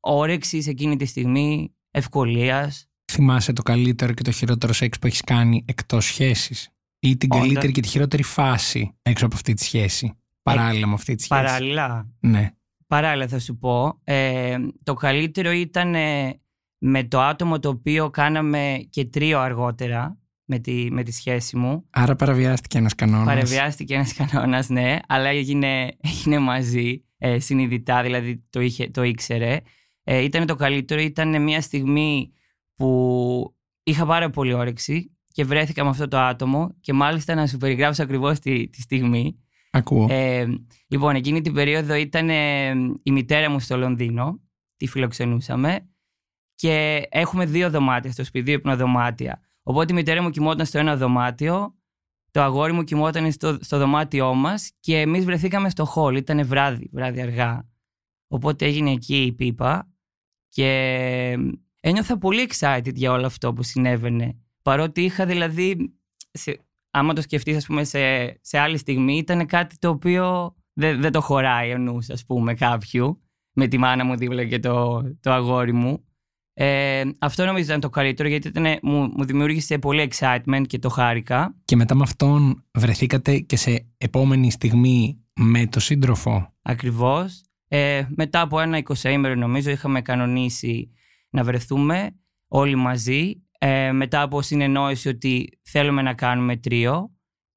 όρεξη 0.00 0.64
εκείνη 0.66 0.96
τη 0.96 1.04
στιγμή, 1.04 1.75
ευκολίας. 1.96 2.88
Θυμάσαι 3.12 3.52
το 3.52 3.62
καλύτερο 3.62 4.12
και 4.12 4.22
το 4.22 4.30
χειρότερο 4.30 4.72
σεξ 4.72 4.98
που 4.98 5.06
έχεις 5.06 5.20
κάνει 5.20 5.64
εκτός 5.68 6.04
σχέσης; 6.04 6.68
Ή 6.98 7.16
την 7.16 7.28
Όταν- 7.32 7.46
καλύτερη 7.46 7.72
και 7.72 7.80
τη 7.80 7.88
χειρότερη 7.88 8.22
φάση 8.22 8.96
έξω 9.02 9.26
από 9.26 9.34
αυτή 9.34 9.54
τη 9.54 9.64
σχέση. 9.64 10.12
Παράλληλα 10.42 10.86
με 10.86 10.94
αυτή 10.94 11.14
τη 11.14 11.22
σχέση; 11.22 11.42
Παράλληλα, 11.42 12.10
Ναι. 12.20 12.50
παράλληλα 12.86 13.28
θα 13.28 13.38
σου 13.38 13.56
πω, 13.58 14.00
ε, 14.04 14.56
το 14.82 14.94
καλύτερο 14.94 15.50
ήταν 15.50 15.94
ε, 15.94 16.40
με 16.78 17.04
το 17.04 17.20
άτομο 17.20 17.58
το 17.58 17.68
οποίο 17.68 18.10
κάναμε 18.10 18.86
και 18.90 19.04
τρίο 19.04 19.38
αργότερα 19.40 20.18
με 20.44 20.58
τη, 20.58 20.88
με 20.90 21.02
τη 21.02 21.12
σχέση 21.12 21.56
μου. 21.56 21.86
Άρα 21.90 22.16
παραβιάστηκε 22.16 22.78
ένας 22.78 22.94
κανόνας. 22.94 23.26
Παρεβιάστηκε 23.26 23.94
ένας 23.94 24.12
κανόνας, 24.14 24.68
ναι, 24.68 24.98
αλλά 25.08 25.28
έγινε, 25.28 25.88
έγινε 26.10 26.38
μαζί 26.38 27.04
ε, 27.18 27.38
συνειδητά, 27.38 28.02
δηλαδή 28.02 28.44
το, 28.50 28.60
είχε, 28.60 28.88
το 28.90 29.02
ήξερε. 29.02 29.60
Ε, 30.08 30.22
ήταν 30.22 30.46
το 30.46 30.54
καλύτερο, 30.54 31.00
ήταν 31.00 31.42
μια 31.42 31.60
στιγμή 31.60 32.32
που 32.74 33.56
είχα 33.82 34.06
πάρα 34.06 34.30
πολύ 34.30 34.52
όρεξη 34.52 35.16
και 35.32 35.44
βρέθηκα 35.44 35.84
με 35.84 35.90
αυτό 35.90 36.08
το 36.08 36.18
άτομο 36.18 36.74
και 36.80 36.92
μάλιστα 36.92 37.34
να 37.34 37.46
σου 37.46 37.56
περιγράψω 37.56 38.02
ακριβώς 38.02 38.38
τη, 38.38 38.68
τη 38.68 38.80
στιγμή. 38.80 39.40
Ακούω. 39.70 40.06
Ε, 40.10 40.46
λοιπόν, 40.88 41.14
εκείνη 41.14 41.40
την 41.40 41.52
περίοδο 41.52 41.94
ήταν 41.94 42.30
ε, 42.30 42.70
η 43.02 43.10
μητέρα 43.10 43.50
μου 43.50 43.60
στο 43.60 43.76
Λονδίνο, 43.76 44.40
τη 44.76 44.86
φιλοξενούσαμε 44.86 45.88
και 46.54 47.02
έχουμε 47.08 47.46
δύο 47.46 47.70
δωμάτια 47.70 48.12
στο 48.12 48.24
σπίτι, 48.24 48.44
δύο 48.44 48.54
υπνοδωμάτια. 48.54 49.40
Οπότε 49.62 49.92
η 49.92 49.96
μητέρα 49.96 50.22
μου 50.22 50.30
κοιμόταν 50.30 50.66
στο 50.66 50.78
ένα 50.78 50.96
δωμάτιο, 50.96 51.74
το 52.30 52.42
αγόρι 52.42 52.72
μου 52.72 52.82
κοιμόταν 52.82 53.32
στο, 53.32 53.58
στο 53.60 53.78
δωμάτιό 53.78 54.34
μας 54.34 54.70
και 54.80 55.00
εμείς 55.00 55.24
βρεθήκαμε 55.24 55.70
στο 55.70 55.84
χολ. 55.84 56.16
Ήταν 56.16 56.46
βράδυ, 56.46 56.90
βράδυ 56.92 57.20
αργά. 57.20 57.68
Οπότε 58.28 58.64
έγινε 58.64 58.90
εκεί 58.90 59.22
η 59.22 59.32
πίπα 59.32 59.95
και 60.48 60.70
ένιωθα 61.80 62.18
πολύ 62.18 62.48
excited 62.50 62.94
για 62.94 63.12
όλο 63.12 63.26
αυτό 63.26 63.52
που 63.52 63.62
συνέβαινε. 63.62 64.36
Παρότι 64.62 65.02
είχα 65.02 65.26
δηλαδή, 65.26 65.94
σε, 66.30 66.66
άμα 66.90 67.12
το 67.12 67.20
σκεφτείς, 67.20 67.56
ας 67.56 67.66
πούμε, 67.66 67.84
σε, 67.84 68.26
σε 68.40 68.58
άλλη 68.58 68.78
στιγμή, 68.78 69.16
ήταν 69.16 69.46
κάτι 69.46 69.78
το 69.78 69.88
οποίο 69.88 70.54
δεν, 70.72 71.00
δεν 71.00 71.12
το 71.12 71.20
χωράει 71.20 71.72
ο 71.72 71.78
νους, 71.78 72.10
ας 72.10 72.24
πούμε, 72.24 72.54
κάποιου. 72.54 73.20
Με 73.52 73.66
τη 73.66 73.78
μάνα 73.78 74.04
μου 74.04 74.16
δίπλα 74.16 74.44
και 74.44 74.58
το, 74.58 75.02
το 75.20 75.32
αγόρι 75.32 75.72
μου. 75.72 76.04
Ε, 76.58 77.02
αυτό 77.18 77.44
νομίζω 77.44 77.64
ήταν 77.64 77.80
το 77.80 77.88
καλύτερο 77.88 78.28
γιατί 78.28 78.48
ήταν, 78.48 78.78
μου, 78.82 79.12
μου 79.16 79.24
δημιούργησε 79.24 79.78
πολύ 79.78 80.10
excitement 80.12 80.62
και 80.66 80.78
το 80.78 80.88
χάρηκα. 80.88 81.54
Και 81.64 81.76
μετά 81.76 81.94
με 81.94 82.02
αυτόν 82.02 82.64
βρεθήκατε 82.70 83.38
και 83.38 83.56
σε 83.56 83.86
επόμενη 83.98 84.50
στιγμή 84.50 85.24
με 85.32 85.66
το 85.66 85.80
σύντροφο. 85.80 86.54
Ακριβώς. 86.62 87.45
Ε, 87.68 88.06
μετά 88.08 88.40
από 88.40 88.60
ένα 88.60 88.82
20 88.84 89.10
ήμερο 89.10 89.34
νομίζω 89.34 89.70
είχαμε 89.70 90.02
κανονίσει 90.02 90.90
να 91.30 91.44
βρεθούμε 91.44 92.10
όλοι 92.48 92.74
μαζί. 92.74 93.32
Ε, 93.58 93.92
μετά 93.92 94.22
από 94.22 94.42
συνεννόηση 94.42 95.08
ότι 95.08 95.58
θέλουμε 95.62 96.02
να 96.02 96.14
κάνουμε 96.14 96.56
τρίο. 96.56 97.10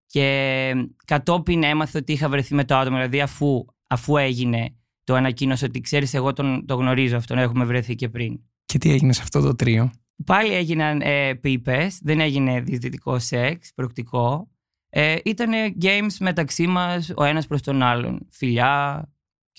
Και 0.06 0.74
κατόπιν 1.06 1.64
έμαθε 1.64 1.98
ότι 1.98 2.12
είχα 2.12 2.30
βρεθεί 2.30 2.56
με 2.56 2.64
το 2.64 2.76
άτομο. 2.76 2.96
Δηλαδή 2.96 3.22
αφού, 3.22 3.66
αφού 3.88 4.18
έγινε 4.18 4.74
το 5.04 5.16
ανακοίνωσε 5.16 5.66
ότι 5.66 5.82
ξέρεις 5.82 6.14
εγώ 6.14 6.34
τον, 6.34 6.66
το 6.66 6.76
γνωρίζω 6.76 7.18
αυτόν, 7.18 7.38
έχουμε 7.38 7.66
βρεθεί 7.66 7.96
και 7.96 8.10
πριν. 8.10 8.40
Και 8.66 8.78
τι 8.78 8.92
έγινε 8.92 9.14
σε 9.14 9.22
αυτό 9.22 9.42
το 9.42 9.56
τρίο; 9.56 9.92
Πάλι 10.26 10.54
έγιναν 10.54 11.02
ε, 11.02 11.34
πίπες, 11.34 12.00
δεν 12.02 12.20
έγινε 12.20 12.62
διαιτητικό 12.62 13.20
σεξ, 13.20 13.72
προκτικό. 13.76 14.50
Ε, 14.90 15.16
ήταν 15.26 15.52
games 15.82 16.16
μεταξύ 16.20 16.68
μας 16.68 17.12
ο 17.16 17.24
ένας 17.24 17.48
προς 17.48 17.62
τον 17.62 17.82
άλλον, 17.82 18.28
φιλιά 18.32 19.04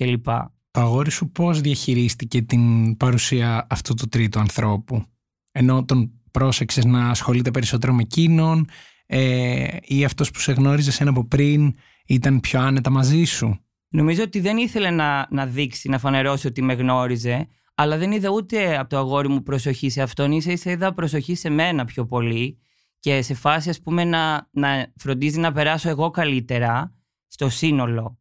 κλπ. 0.05 0.25
Το 0.71 0.81
αγόρι 0.81 1.11
σου 1.11 1.31
πώς 1.31 1.61
διαχειρίστηκε 1.61 2.43
την 2.43 2.97
παρουσία 2.97 3.67
αυτού 3.71 3.95
του 3.95 4.09
τρίτου 4.09 4.41
ανθρώπου, 4.41 5.05
ενώ 5.53 5.85
τον 5.85 6.11
πρόσεξες 6.31 6.85
να 6.85 7.11
ασχολείται 7.11 7.51
περισσότερο 7.51 7.93
με 7.93 8.03
εκείνον 8.03 8.69
ε, 9.07 9.67
ή 9.83 10.05
αυτός 10.05 10.31
που 10.31 10.41
σε 10.41 10.53
γνώριζε 10.53 10.93
ένα 11.01 11.11
από 11.11 11.25
πριν 11.25 11.75
ήταν 12.07 12.41
πιο 12.41 12.61
άνετα 12.61 12.91
μαζί 12.91 13.25
σου; 13.25 13.61
Νομίζω 13.93 14.23
ότι 14.23 14.41
δεν 14.41 14.57
ήθελε 14.57 14.91
να, 14.91 15.27
να 15.31 15.47
δείξει, 15.47 15.89
να 15.89 15.99
φανερώσει 15.99 16.47
ότι 16.47 16.63
με 16.63 16.73
γνώριζε, 16.73 17.49
αλλά 17.75 17.99
δεν 17.99 18.13
είδα 18.13 18.29
ούτε 18.29 18.79
από 18.79 18.89
το 18.89 18.99
αγόρι 18.99 19.29
μου 19.29 19.43
προσοχή 19.43 19.91
σε 19.91 20.03
αυτόν, 20.03 20.33
ίσα 20.33 20.53
ίσα 20.53 20.71
είδα 20.71 20.95
προσοχή 20.95 21.35
σε 21.35 21.51
μένα 21.51 21.85
πιο 21.85 22.07
πολύ 22.07 22.59
και 22.99 23.23
σε 23.23 23.35
φάση 23.35 23.69
ας 23.69 23.81
πούμε 23.81 24.05
να, 24.05 24.49
να 24.51 24.93
φροντίζει 24.97 25.39
να 25.39 25.53
περάσω 25.53 25.89
εγώ 25.89 26.11
καλύτερα 26.11 26.95
στο 27.27 27.49
σύνολο 27.49 28.20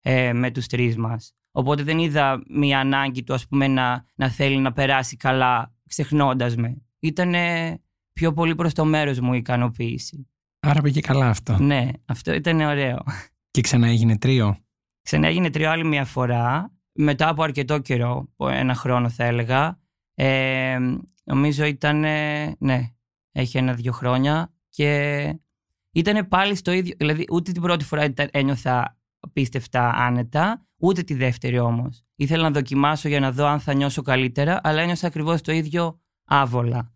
ε, 0.00 0.32
με 0.32 0.50
τους 0.50 0.66
τρεις 0.66 0.96
μας. 0.96 1.34
Οπότε 1.50 1.82
δεν 1.82 1.98
είδα 1.98 2.42
μια 2.48 2.78
ανάγκη 2.78 3.22
του 3.22 3.34
ας 3.34 3.46
πούμε 3.46 3.68
να, 3.68 4.04
να 4.14 4.30
θέλει 4.30 4.58
να 4.58 4.72
περάσει 4.72 5.16
καλά 5.16 5.74
ξεχνώντας 5.86 6.56
με. 6.56 6.82
Ήταν 6.98 7.34
πιο 8.12 8.32
πολύ 8.32 8.54
προς 8.54 8.74
το 8.74 8.84
μέρος 8.84 9.20
μου 9.20 9.34
η 9.34 9.36
ικανοποίηση. 9.36 10.28
Άρα 10.60 10.80
πήγε 10.80 11.00
καλά 11.00 11.28
αυτό. 11.28 11.56
Ναι, 11.58 11.88
αυτό 12.04 12.34
ήταν 12.34 12.60
ωραίο. 12.60 13.02
Και 13.50 13.60
ξανά 13.60 13.88
έγινε 13.88 14.18
τρίο. 14.18 14.56
Ξανά 15.02 15.26
έγινε 15.26 15.50
τρίο 15.50 15.70
άλλη 15.70 15.84
μια 15.84 16.04
φορά 16.04 16.72
μετά 16.92 17.28
από 17.28 17.42
αρκετό 17.42 17.78
καιρό, 17.78 18.28
ένα 18.36 18.74
χρόνο 18.74 19.08
θα 19.08 19.24
έλεγα, 19.24 19.78
ε, 20.14 20.78
νομίζω 21.24 21.64
ήταν, 21.64 22.00
ναι, 22.58 22.92
έχει 23.32 23.58
ένα-δύο 23.58 23.92
χρόνια 23.92 24.52
και 24.68 25.40
ήταν 25.92 26.28
πάλι 26.28 26.54
στο 26.54 26.72
ίδιο, 26.72 26.94
δηλαδή 26.98 27.24
ούτε 27.30 27.52
την 27.52 27.62
πρώτη 27.62 27.84
φορά 27.84 28.14
ένιωθα 28.30 28.99
απίστευτα 29.20 29.90
άνετα, 29.94 30.66
ούτε 30.76 31.02
τη 31.02 31.14
δεύτερη 31.14 31.58
όμως. 31.58 32.04
Ήθελα 32.14 32.42
να 32.42 32.50
δοκιμάσω 32.50 33.08
για 33.08 33.20
να 33.20 33.32
δω 33.32 33.46
αν 33.46 33.60
θα 33.60 33.74
νιώσω 33.74 34.02
καλύτερα, 34.02 34.60
αλλά 34.62 34.80
ένιωσα 34.80 35.06
ακριβώς 35.06 35.40
το 35.40 35.52
ίδιο 35.52 36.00
άβολα 36.24 36.92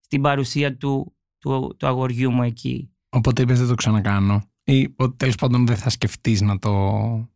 στην 0.00 0.22
παρουσία 0.22 0.76
του, 0.76 1.16
του, 1.38 1.74
του 1.78 1.86
αγοριού 1.86 2.30
μου 2.30 2.42
εκεί. 2.42 2.90
Οπότε 3.08 3.42
είπες 3.42 3.58
δεν 3.58 3.68
το 3.68 3.74
ξανακάνω 3.74 4.42
ή 4.68 4.94
ότι 4.96 5.16
τέλος 5.16 5.34
πάντων 5.34 5.66
δεν 5.66 5.76
θα 5.76 5.90
σκεφτείς 5.90 6.40
να 6.40 6.58
το. 6.58 6.70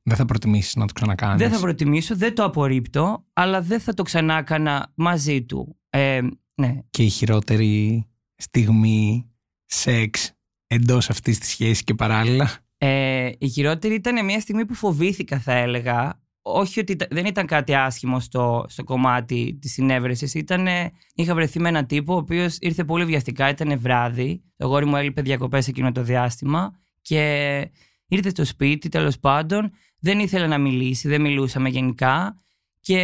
δεν 0.03 0.17
θα 0.17 0.25
προτιμήσεις 0.25 0.75
να 0.75 0.87
το 0.87 0.93
ξανακάνεις. 0.93 1.43
Δεν 1.43 1.53
θα 1.53 1.61
προτιμήσω, 1.61 2.17
δεν 2.17 2.35
το 2.35 2.45
απορρίπτω, 2.45 3.27
αλλά 3.33 3.63
δεν 3.63 3.81
θα 3.81 3.95
το 3.95 4.03
ξανάκανα 4.03 4.93
μαζί 4.95 5.43
του. 5.43 5.77
Ε, 5.89 6.21
ναι. 6.55 6.79
Και 6.91 7.03
η 7.03 7.09
χειρότερη 7.09 8.05
στιγμή 8.37 9.31
σεξ 9.65 10.33
εντός 10.67 11.11
αυτής 11.11 11.39
της 11.39 11.49
σχέσης 11.49 11.85
και 11.85 11.95
παράλληλα. 11.95 12.51
Ε, 12.83 13.31
η 13.39 13.49
χειρότερη 13.49 13.95
ήταν 13.95 14.25
μια 14.25 14.41
στιγμή 14.41 14.67
που 14.67 14.75
φοβήθηκα, 14.75 15.39
θα 15.41 15.53
έλεγα. 15.53 16.21
Όχι 16.43 16.81
ότι 16.81 16.97
δεν 17.11 17.25
ήταν 17.25 17.47
κάτι 17.47 17.75
άσχημο 17.75 18.21
στο, 18.21 18.65
στο 18.69 18.85
κομμάτι 18.85 19.59
της 19.61 19.73
συνέβρεσης. 19.73 20.35
Ήτανε, 20.35 20.93
είχα 21.15 21.35
βρεθεί 21.35 21.61
με 21.61 21.69
έναν 21.69 21.87
τύπο 21.87 22.15
ο 22.15 22.17
οποίος 22.17 22.57
ήρθε 22.61 22.85
πολύ 22.85 23.05
βιαστικά. 23.05 23.49
Ήταν 23.49 23.79
βράδυ. 23.81 24.43
Το 24.57 24.67
γόρι 24.67 24.87
μου 24.87 24.97
έλειπε 24.97 25.23
διακοπές 25.23 25.69
εκείνο 25.69 25.93
το 25.93 26.03
διάστημα 26.03 26.73
και 27.03 27.71
ήρθε 28.07 28.29
στο 28.29 28.45
σπίτι 28.45 28.89
τέλος 28.89 29.19
πάντων, 29.19 29.71
δεν 29.99 30.19
ήθελε 30.19 30.47
να 30.47 30.59
μιλήσει, 30.59 31.09
δεν 31.09 31.21
μιλούσαμε 31.21 31.69
γενικά 31.69 32.43
και 32.81 32.99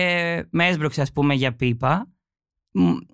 με 0.50 0.66
έσπρωξε 0.66 1.00
ας 1.00 1.12
πούμε 1.12 1.35
για 1.35 1.54
πίπα. 1.54 2.12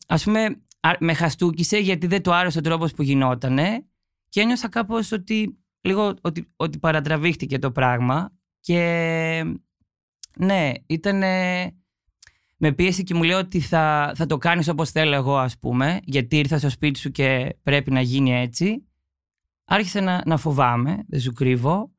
Ας 0.06 0.24
πούμε 0.24 0.62
με 0.98 1.14
χαστούκισε 1.14 1.78
γιατί 1.78 2.06
δεν 2.06 2.22
του 2.22 2.34
άρεσε 2.34 2.58
ο 2.58 2.60
τρόπος 2.60 2.92
που 2.92 3.02
γινότανε 3.02 3.86
και 4.28 4.40
ένιωσα 4.40 4.68
κάπως 4.68 5.12
ότι 5.12 5.61
λίγο 5.82 6.14
ότι, 6.20 6.52
ότι 6.56 6.78
παρατραβήχτηκε 6.78 7.58
το 7.58 7.70
πράγμα 7.70 8.32
και 8.60 8.78
ναι, 10.36 10.72
ήταν 10.86 11.22
με 12.56 12.72
πίεση 12.72 13.02
και 13.02 13.14
μου 13.14 13.22
λέει 13.22 13.36
ότι 13.36 13.60
θα, 13.60 14.12
θα 14.16 14.26
το 14.26 14.38
κάνεις 14.38 14.68
όπως 14.68 14.90
θέλω 14.90 15.14
εγώ 15.14 15.36
ας 15.36 15.58
πούμε 15.58 16.00
γιατί 16.04 16.38
ήρθα 16.38 16.58
στο 16.58 16.70
σπίτι 16.70 16.98
σου 16.98 17.10
και 17.10 17.56
πρέπει 17.62 17.90
να 17.90 18.00
γίνει 18.00 18.34
έτσι. 18.34 18.86
Άρχισε 19.64 20.00
να, 20.00 20.22
να 20.26 20.36
φοβάμαι, 20.36 21.04
δεν 21.08 21.20
σου 21.20 21.32
κρύβω 21.32 21.92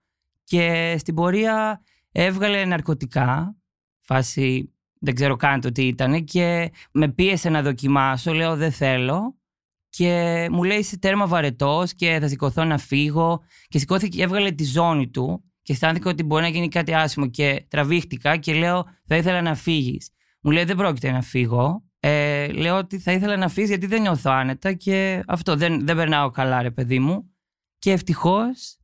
και 0.44 0.96
στην 0.98 1.16
πορεία 1.16 1.82
έβγαλε 2.12 2.66
ναρκωτικά, 2.66 3.56
φάση 4.00 4.74
δεν 5.00 5.16
ξέρω 5.16 5.36
καν 5.36 5.62
το 5.62 5.72
τι 5.72 5.88
ήταν 5.88 6.24
και 6.24 6.72
με 6.92 7.12
πίεσε 7.12 7.50
να 7.50 7.62
δοκιμάσω, 7.62 8.34
λέω 8.34 8.56
δεν 8.56 8.72
θέλω 8.72 9.38
και 9.96 10.48
μου 10.52 10.64
λέει 10.64 10.78
είσαι 10.78 11.00
τέρμα 11.00 11.28
βαρετός 11.28 11.94
και 11.94 12.18
θα 12.22 12.28
σηκωθώ 12.28 12.64
να 12.64 12.78
φύγω 12.78 13.44
και 13.68 13.80
σηκώθηκε 13.80 14.18
και 14.18 14.24
έβγαλε 14.24 14.52
τη 14.52 14.64
ζώνη 14.64 15.10
του 15.10 15.44
και 15.62 15.74
αισθάνθηκα 15.74 16.10
ότι 16.10 16.24
μπορεί 16.24 16.42
να 16.42 16.48
γίνει 16.48 16.68
κάτι 16.68 16.94
άσχημο 16.94 17.28
και 17.30 17.66
τραβήχτηκα 17.70 18.38
και 18.38 18.54
λέω 18.54 18.86
θα 19.06 19.16
ήθελα 19.16 19.42
να 19.42 19.56
φύγεις. 19.56 20.10
Μου 20.42 20.52
λέει 20.52 20.64
δεν 20.64 20.76
πρόκειται 20.76 21.12
να 21.12 21.22
φύγω. 21.22 21.84
Ε, 22.00 22.48
λέω 22.48 22.78
ότι 22.78 23.00
θα 23.00 23.12
ήθελα 23.12 23.38
να 23.38 23.48
φύγεις 23.48 23.70
γιατί 23.70 23.86
δεν 23.86 24.02
νιώθω 24.02 24.32
άνετα 24.32 24.74
και 24.74 25.24
αυτό 25.28 25.56
δεν, 25.56 25.86
δεν 25.86 25.96
περνάω 25.96 26.30
καλά 26.30 26.62
ρε 26.62 26.72
παιδί 26.72 27.00
μου 27.00 27.34
και 27.78 27.92
ευτυχώς 27.92 28.78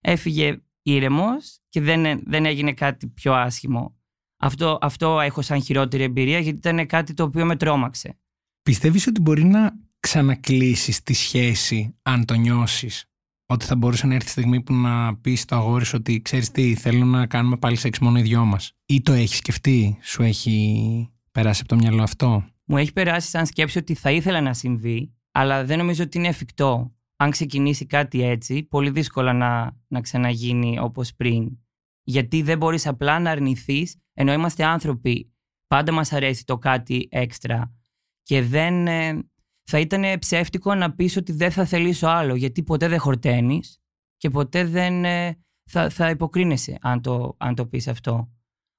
έφυγε 0.00 0.62
ήρεμος 0.82 1.58
και 1.68 1.80
δεν, 1.80 2.22
δεν 2.24 2.44
έγινε 2.46 2.72
κάτι 2.72 3.06
πιο 3.08 3.34
άσχημο. 3.34 3.96
Αυτό, 4.36 4.78
αυτό 4.80 5.20
έχω 5.20 5.42
σαν 5.42 5.62
χειρότερη 5.62 6.02
εμπειρία 6.02 6.38
γιατί 6.38 6.58
ήταν 6.58 6.86
κάτι 6.86 7.14
το 7.14 7.22
οποίο 7.22 7.44
με 7.44 7.56
τρόμαξε. 7.56 8.18
Πιστεύεις 8.62 9.06
ότι 9.06 9.20
μπορεί 9.20 9.44
να 9.44 9.85
ξανακλείσεις 10.06 11.02
τη 11.02 11.14
σχέση 11.14 11.96
αν 12.02 12.24
το 12.24 12.34
νιώσεις, 12.34 13.04
ότι 13.46 13.64
θα 13.64 13.76
μπορούσε 13.76 14.06
να 14.06 14.14
έρθει 14.14 14.26
η 14.28 14.30
στιγμή 14.30 14.62
που 14.62 14.74
να 14.74 15.16
πεις 15.16 15.40
στο 15.40 15.54
αγόρι 15.54 15.84
σου 15.84 15.96
ότι 15.98 16.22
ξέρεις 16.22 16.50
τι, 16.50 16.74
θέλω 16.74 17.04
να 17.04 17.26
κάνουμε 17.26 17.56
πάλι 17.56 17.76
σεξ 17.76 17.98
μόνο 17.98 18.18
οι 18.18 18.22
δυο 18.22 18.44
μας. 18.44 18.72
Ή 18.86 19.00
το 19.00 19.12
έχεις 19.12 19.36
σκεφτεί, 19.36 19.98
σου 20.02 20.22
έχει 20.22 21.10
περάσει 21.32 21.60
από 21.60 21.68
το 21.68 21.82
μυαλό 21.82 22.02
αυτό; 22.02 22.44
Μου 22.64 22.76
έχει 22.76 22.92
περάσει 22.92 23.28
σαν 23.28 23.46
σκέψη 23.46 23.78
ότι 23.78 23.94
θα 23.94 24.10
ήθελα 24.10 24.40
να 24.40 24.52
συμβεί, 24.52 25.14
αλλά 25.30 25.64
δεν 25.64 25.78
νομίζω 25.78 26.02
ότι 26.02 26.18
είναι 26.18 26.28
εφικτό 26.28 26.94
αν 27.16 27.30
ξεκινήσει 27.30 27.86
κάτι 27.86 28.22
έτσι, 28.22 28.62
πολύ 28.62 28.90
δύσκολα 28.90 29.32
να, 29.32 29.76
να 29.88 30.00
ξαναγίνει 30.00 30.78
όπως 30.78 31.14
πριν. 31.14 31.58
Γιατί 32.02 32.42
δεν 32.42 32.58
μπορείς 32.58 32.86
απλά 32.86 33.18
να 33.18 33.30
αρνηθείς, 33.30 33.96
ενώ 34.14 34.32
είμαστε 34.32 34.64
άνθρωποι. 34.64 35.32
Πάντα 35.66 35.92
μας 35.92 36.12
αρέσει 36.12 36.44
το 36.44 36.58
κάτι 36.58 37.08
έξτρα. 37.10 37.74
Και 38.22 38.42
δεν... 38.42 38.86
Ε, 38.86 39.30
θα 39.70 39.78
ήταν 39.78 40.18
ψεύτικο 40.18 40.74
να 40.74 40.94
πεις 40.94 41.16
ότι 41.16 41.32
δεν 41.32 41.50
θα 41.50 41.64
θελήσω 41.64 42.06
άλλο, 42.06 42.34
γιατί 42.34 42.62
ποτέ 42.62 42.88
δεν 42.88 42.98
χορταίνεις 42.98 43.80
και 44.16 44.30
ποτέ 44.30 44.64
δεν 44.64 45.04
ε, 45.04 45.38
θα, 45.70 45.90
θα 45.90 46.10
υποκρίνεσαι 46.10 46.78
αν 46.80 47.00
το, 47.02 47.36
αν 47.38 47.54
το 47.54 47.66
πεις 47.66 47.88
αυτό. 47.88 48.30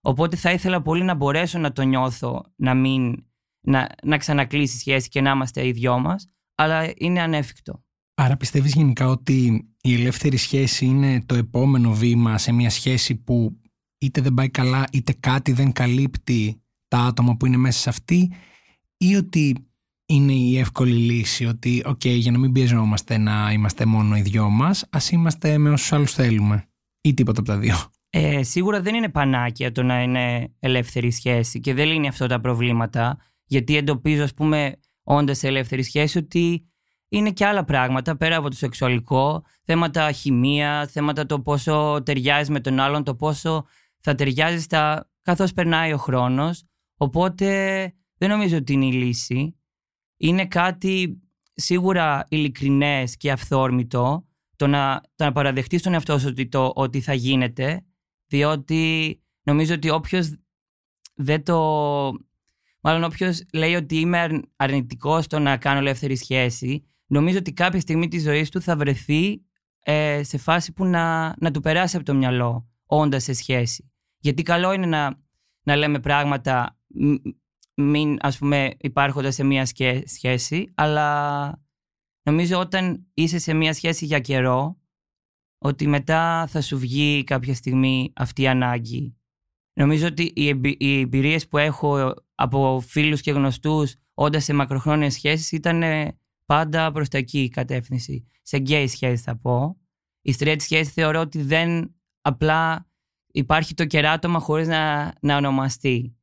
Οπότε 0.01 0.35
θα 0.35 0.51
ήθελα 0.51 0.81
πολύ 0.81 1.03
να 1.03 1.13
μπορέσω 1.13 1.59
να 1.59 1.71
το 1.71 1.81
νιώθω, 1.81 2.43
να 2.55 2.73
μην... 2.73 3.25
να, 3.67 3.89
να 4.03 4.17
ξανακλείσει 4.17 4.77
σχέση 4.77 5.09
και 5.09 5.21
να 5.21 5.31
είμαστε 5.31 5.67
οι 5.67 5.71
δυο 5.71 5.99
μας, 5.99 6.31
αλλά 6.55 6.93
είναι 6.97 7.21
ανέφικτο. 7.21 7.83
Άρα 8.21 8.37
πιστεύεις 8.37 8.73
γενικά 8.73 9.07
ότι 9.07 9.67
η 9.81 9.93
ελεύθερη 9.93 10.37
σχέση 10.37 10.85
είναι 10.85 11.21
το 11.25 11.35
επόμενο 11.35 11.93
βήμα 11.93 12.37
σε 12.37 12.51
μια 12.51 12.69
σχέση 12.69 13.15
που 13.15 13.61
είτε 13.97 14.21
δεν 14.21 14.33
πάει 14.33 14.49
καλά 14.49 14.87
είτε 14.91 15.13
κάτι 15.13 15.51
δεν 15.51 15.71
καλύπτει 15.71 16.61
τα 16.87 16.99
άτομα 16.99 17.37
που 17.37 17.45
είναι 17.45 17.57
μέσα 17.57 17.79
σε 17.79 17.89
αυτή 17.89 18.33
ή 18.97 19.15
ότι 19.15 19.66
είναι 20.07 20.33
η 20.33 20.57
εύκολη 20.57 20.95
λύση 20.95 21.45
ότι 21.45 21.83
οκ, 21.85 22.05
για 22.05 22.31
να 22.31 22.37
μην 22.37 22.51
πιεζόμαστε 22.51 23.17
να 23.17 23.51
είμαστε 23.51 23.85
μόνο 23.85 24.17
οι 24.17 24.21
δυο 24.21 24.49
μας 24.49 24.85
ας 24.89 25.11
είμαστε 25.11 25.57
με 25.57 25.69
όσους 25.69 25.93
άλλους 25.93 26.13
θέλουμε 26.13 26.69
ή 27.01 27.13
τίποτα 27.13 27.39
από 27.39 27.49
τα 27.49 27.57
δύο. 27.57 27.75
Ε, 28.09 28.43
σίγουρα 28.43 28.81
δεν 28.81 28.95
είναι 28.95 29.09
πανάκεια 29.09 29.71
το 29.71 29.83
να 29.83 30.01
είναι 30.01 30.53
ελεύθερη 30.59 31.11
σχέση 31.11 31.59
και 31.59 31.73
δεν 31.73 31.87
λύνει 31.87 32.07
αυτά 32.07 32.27
τα 32.27 32.39
προβλήματα 32.39 33.17
γιατί 33.45 33.77
εντοπίζω 33.77 34.23
ας 34.23 34.33
πούμε 34.33 34.79
όντας 35.03 35.37
σε 35.37 35.47
ελεύθερη 35.47 35.83
σχέση 35.83 36.17
ότι 36.17 36.67
είναι 37.09 37.31
και 37.31 37.45
άλλα 37.45 37.63
πράγματα 37.65 38.17
πέρα 38.17 38.35
από 38.35 38.49
το 38.49 38.55
σεξουαλικό, 38.55 39.43
θέματα 39.63 40.11
χημεία, 40.11 40.87
θέματα 40.87 41.25
το 41.25 41.41
πόσο 41.41 42.01
ταιριάζει 42.05 42.51
με 42.51 42.59
τον 42.59 42.79
άλλον, 42.79 43.03
το 43.03 43.15
πόσο 43.15 43.65
θα 43.99 44.15
ταιριάζει 44.15 44.61
στα... 44.61 45.09
καθώς 45.21 45.53
περνάει 45.53 45.93
ο 45.93 45.97
χρόνος. 45.97 46.63
Οπότε 46.97 47.47
δεν 48.17 48.29
νομίζω 48.29 48.57
ότι 48.57 48.73
είναι 48.73 48.85
η 48.85 48.91
λύση. 48.91 49.56
Είναι 50.17 50.45
κάτι 50.45 51.21
σίγουρα 51.53 52.25
ειλικρινές 52.29 53.17
και 53.17 53.31
αυθόρμητο 53.31 54.25
το 54.55 54.67
να, 54.67 55.01
το 55.15 55.23
να 55.23 55.31
παραδεχτείς 55.31 55.81
τον 55.81 55.93
εαυτό 55.93 56.19
σου 56.19 56.27
ότι, 56.29 56.47
το, 56.47 56.71
ότι 56.75 57.01
θα 57.01 57.13
γίνεται, 57.13 57.85
διότι 58.27 59.15
νομίζω 59.43 59.73
ότι 59.73 59.89
όποιος 59.89 60.35
δεν 61.15 61.43
το... 61.43 61.57
Μάλλον 62.81 63.03
όποιος 63.03 63.43
λέει 63.53 63.75
ότι 63.75 63.99
είμαι 63.99 64.41
αρνητικός 64.55 65.25
στο 65.25 65.39
να 65.39 65.57
κάνω 65.57 65.79
ελεύθερη 65.79 66.15
σχέση, 66.15 66.83
νομίζω 67.05 67.37
ότι 67.37 67.53
κάποια 67.53 67.79
στιγμή 67.79 68.07
της 68.07 68.23
ζωής 68.23 68.49
του 68.49 68.61
θα 68.61 68.75
βρεθεί 68.75 69.41
ε, 69.79 70.23
σε 70.23 70.37
φάση 70.37 70.73
που 70.73 70.85
να, 70.85 71.33
να 71.39 71.51
του 71.51 71.59
περάσει 71.59 71.95
από 71.95 72.05
το 72.05 72.13
μυαλό 72.13 72.69
όντας 72.85 73.23
σε 73.23 73.33
σχέση. 73.33 73.91
Γιατί 74.17 74.43
καλό 74.43 74.73
είναι 74.73 74.85
να, 74.85 75.19
να 75.61 75.75
λέμε 75.75 75.99
πράγματα 75.99 76.79
μην 77.81 78.17
ας 78.21 78.37
πούμε 78.37 78.75
υπάρχοντας 78.79 79.35
σε 79.35 79.43
μία 79.43 79.65
σχέση, 80.05 80.71
αλλά 80.75 81.61
νομίζω 82.23 82.59
όταν 82.59 83.07
είσαι 83.13 83.39
σε 83.39 83.53
μία 83.53 83.73
σχέση 83.73 84.05
για 84.05 84.19
καιρό, 84.19 84.81
ότι 85.57 85.87
μετά 85.87 86.47
θα 86.47 86.61
σου 86.61 86.77
βγει 86.77 87.23
κάποια 87.23 87.53
στιγμή 87.53 88.11
αυτή 88.15 88.41
η 88.41 88.47
ανάγκη. 88.47 89.17
Νομίζω 89.73 90.07
ότι 90.07 90.31
οι 90.77 90.99
εμπειρίες 90.99 91.47
που 91.47 91.57
έχω 91.57 92.13
από 92.35 92.83
φίλους 92.87 93.21
και 93.21 93.31
γνωστούς 93.31 93.95
όντας 94.13 94.43
σε 94.43 94.53
μακροχρόνιες 94.53 95.13
σχέσεις 95.13 95.51
ήταν 95.51 95.83
πάντα 96.45 96.91
προς 96.91 97.07
τα 97.07 97.17
εκεί 97.17 97.43
η 97.43 97.49
κατεύθυνση. 97.49 98.27
Σε 98.41 98.57
γκέι 98.57 98.87
σχέση 98.87 99.23
θα 99.23 99.37
πω. 99.37 99.77
Η 100.21 100.35
straight 100.39 100.55
σχέση 100.59 100.91
θεωρώ 100.91 101.19
ότι 101.19 101.41
δεν 101.41 101.95
απλά 102.21 102.89
υπάρχει 103.31 103.73
το 103.73 103.85
κεράτομα 103.85 104.39
χωρίς 104.39 104.67
να, 104.67 105.13
να 105.21 105.37
ονομαστεί. 105.37 106.16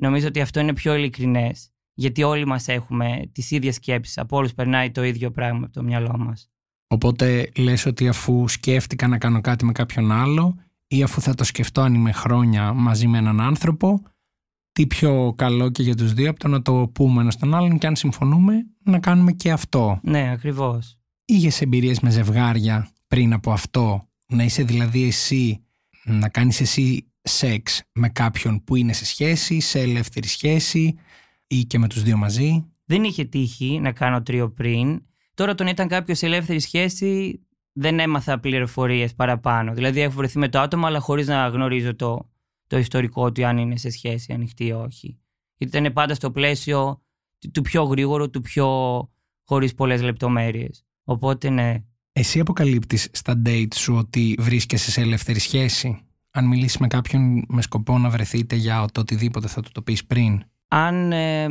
Νομίζω 0.00 0.26
ότι 0.26 0.40
αυτό 0.40 0.60
είναι 0.60 0.74
πιο 0.74 0.94
ειλικρινές. 0.94 1.70
Γιατί 1.94 2.22
όλοι 2.22 2.46
μας 2.46 2.68
έχουμε 2.68 3.30
τις 3.32 3.50
ίδιες 3.50 3.74
σκέψεις. 3.74 4.18
Από 4.18 4.36
όλους 4.36 4.54
περνάει 4.54 4.90
το 4.90 5.04
ίδιο 5.04 5.30
πράγμα 5.30 5.64
από 5.64 5.72
το 5.72 5.82
μυαλό 5.82 6.18
μας. 6.18 6.50
Οπότε 6.86 7.50
λες 7.56 7.86
ότι 7.86 8.08
αφού 8.08 8.48
σκέφτηκα 8.48 9.08
να 9.08 9.18
κάνω 9.18 9.40
κάτι 9.40 9.64
με 9.64 9.72
κάποιον 9.72 10.12
άλλο 10.12 10.56
ή 10.86 11.02
αφού 11.02 11.20
θα 11.20 11.34
το 11.34 11.44
σκεφτώ 11.44 11.80
αν 11.80 11.94
είμαι 11.94 12.12
χρόνια 12.12 12.72
μαζί 12.72 13.06
με 13.06 13.18
έναν 13.18 13.40
άνθρωπο, 13.40 14.02
τι 14.72 14.86
πιο 14.86 15.34
καλό 15.36 15.70
και 15.70 15.82
για 15.82 15.94
τους 15.94 16.12
δύο 16.12 16.30
από 16.30 16.38
το 16.38 16.48
να 16.48 16.62
το 16.62 16.90
πούμε 16.94 17.20
ένας 17.20 17.34
στον 17.34 17.54
άλλον 17.54 17.78
και 17.78 17.86
αν 17.86 17.96
συμφωνούμε 17.96 18.66
να 18.84 18.98
κάνουμε 18.98 19.32
και 19.32 19.50
αυτό. 19.50 20.00
Ναι, 20.02 20.30
ακριβώς. 20.30 20.98
Είχες 21.24 21.60
εμπειρίες 21.60 22.00
με 22.00 22.10
ζευγάρια 22.10 22.88
πριν 23.06 23.32
από 23.32 23.52
αυτό, 23.52 24.08
να 24.26 24.44
είσαι 24.44 24.62
δηλαδή 24.62 25.06
εσύ, 25.06 25.64
να 26.04 26.28
κάνεις 26.28 26.60
εσύ 26.60 27.09
σεξ 27.30 27.82
με 27.92 28.08
κάποιον 28.08 28.64
που 28.64 28.76
είναι 28.76 28.92
σε 28.92 29.04
σχέση, 29.04 29.60
σε 29.60 29.80
ελεύθερη 29.80 30.26
σχέση 30.26 30.98
ή 31.46 31.64
και 31.64 31.78
με 31.78 31.88
τους 31.88 32.02
δύο 32.02 32.16
μαζί; 32.16 32.64
Δεν 32.84 33.04
είχε 33.04 33.24
τύχει 33.24 33.78
να 33.80 33.92
κάνω 33.92 34.22
τρίο 34.22 34.50
πριν. 34.50 35.02
Τώρα 35.34 35.50
όταν 35.50 35.66
ήταν 35.66 35.88
κάποιος 35.88 36.18
σε 36.18 36.26
ελεύθερη 36.26 36.60
σχέση 36.60 37.40
δεν 37.72 37.98
έμαθα 37.98 38.40
πληροφορίες 38.40 39.14
παραπάνω. 39.14 39.74
Δηλαδή 39.74 40.00
έχω 40.00 40.14
βρεθεί 40.14 40.38
με 40.38 40.48
το 40.48 40.60
άτομο 40.60 40.86
αλλά 40.86 41.00
χωρίς 41.00 41.26
να 41.26 41.48
γνωρίζω 41.48 41.96
το, 41.96 42.30
το 42.66 42.78
ιστορικό 42.78 43.32
του 43.32 43.46
αν 43.46 43.58
είναι 43.58 43.76
σε 43.76 43.90
σχέση 43.90 44.32
ανοιχτή 44.32 44.64
ή 44.64 44.72
όχι. 44.72 45.18
Γιατί 45.56 45.76
ήταν 45.76 45.92
πάντα 45.92 46.14
στο 46.14 46.30
πλαίσιο 46.30 47.02
του 47.52 47.62
πιο 47.62 47.82
γρήγορου, 47.82 48.30
του 48.30 48.40
πιο 48.40 48.66
χωρίς 49.44 49.74
πολλές 49.74 50.02
λεπτομέρειες. 50.02 50.84
Οπότε 51.04 51.50
ναι. 51.50 51.76
Εσύ 52.12 52.40
αποκαλύπτεις 52.40 53.08
στα 53.12 53.42
date 53.46 53.74
σου 53.74 53.94
ότι 53.94 54.36
βρίσκεσαι 54.38 54.90
σε 54.90 55.00
ελεύθερη 55.00 55.38
σχέση; 55.38 55.98
Αν 56.30 56.46
μιλήσεις 56.46 56.78
με 56.78 56.86
κάποιον 56.86 57.44
με 57.48 57.62
σκοπό 57.62 57.98
να 57.98 58.10
βρεθείτε 58.10 58.56
για 58.56 58.86
το 58.92 59.00
οτιδήποτε 59.00 59.48
θα 59.48 59.60
του 59.60 59.70
το 59.72 59.82
πεις 59.82 60.06
πριν. 60.06 60.42
Αν, 60.68 61.12
ε, 61.12 61.44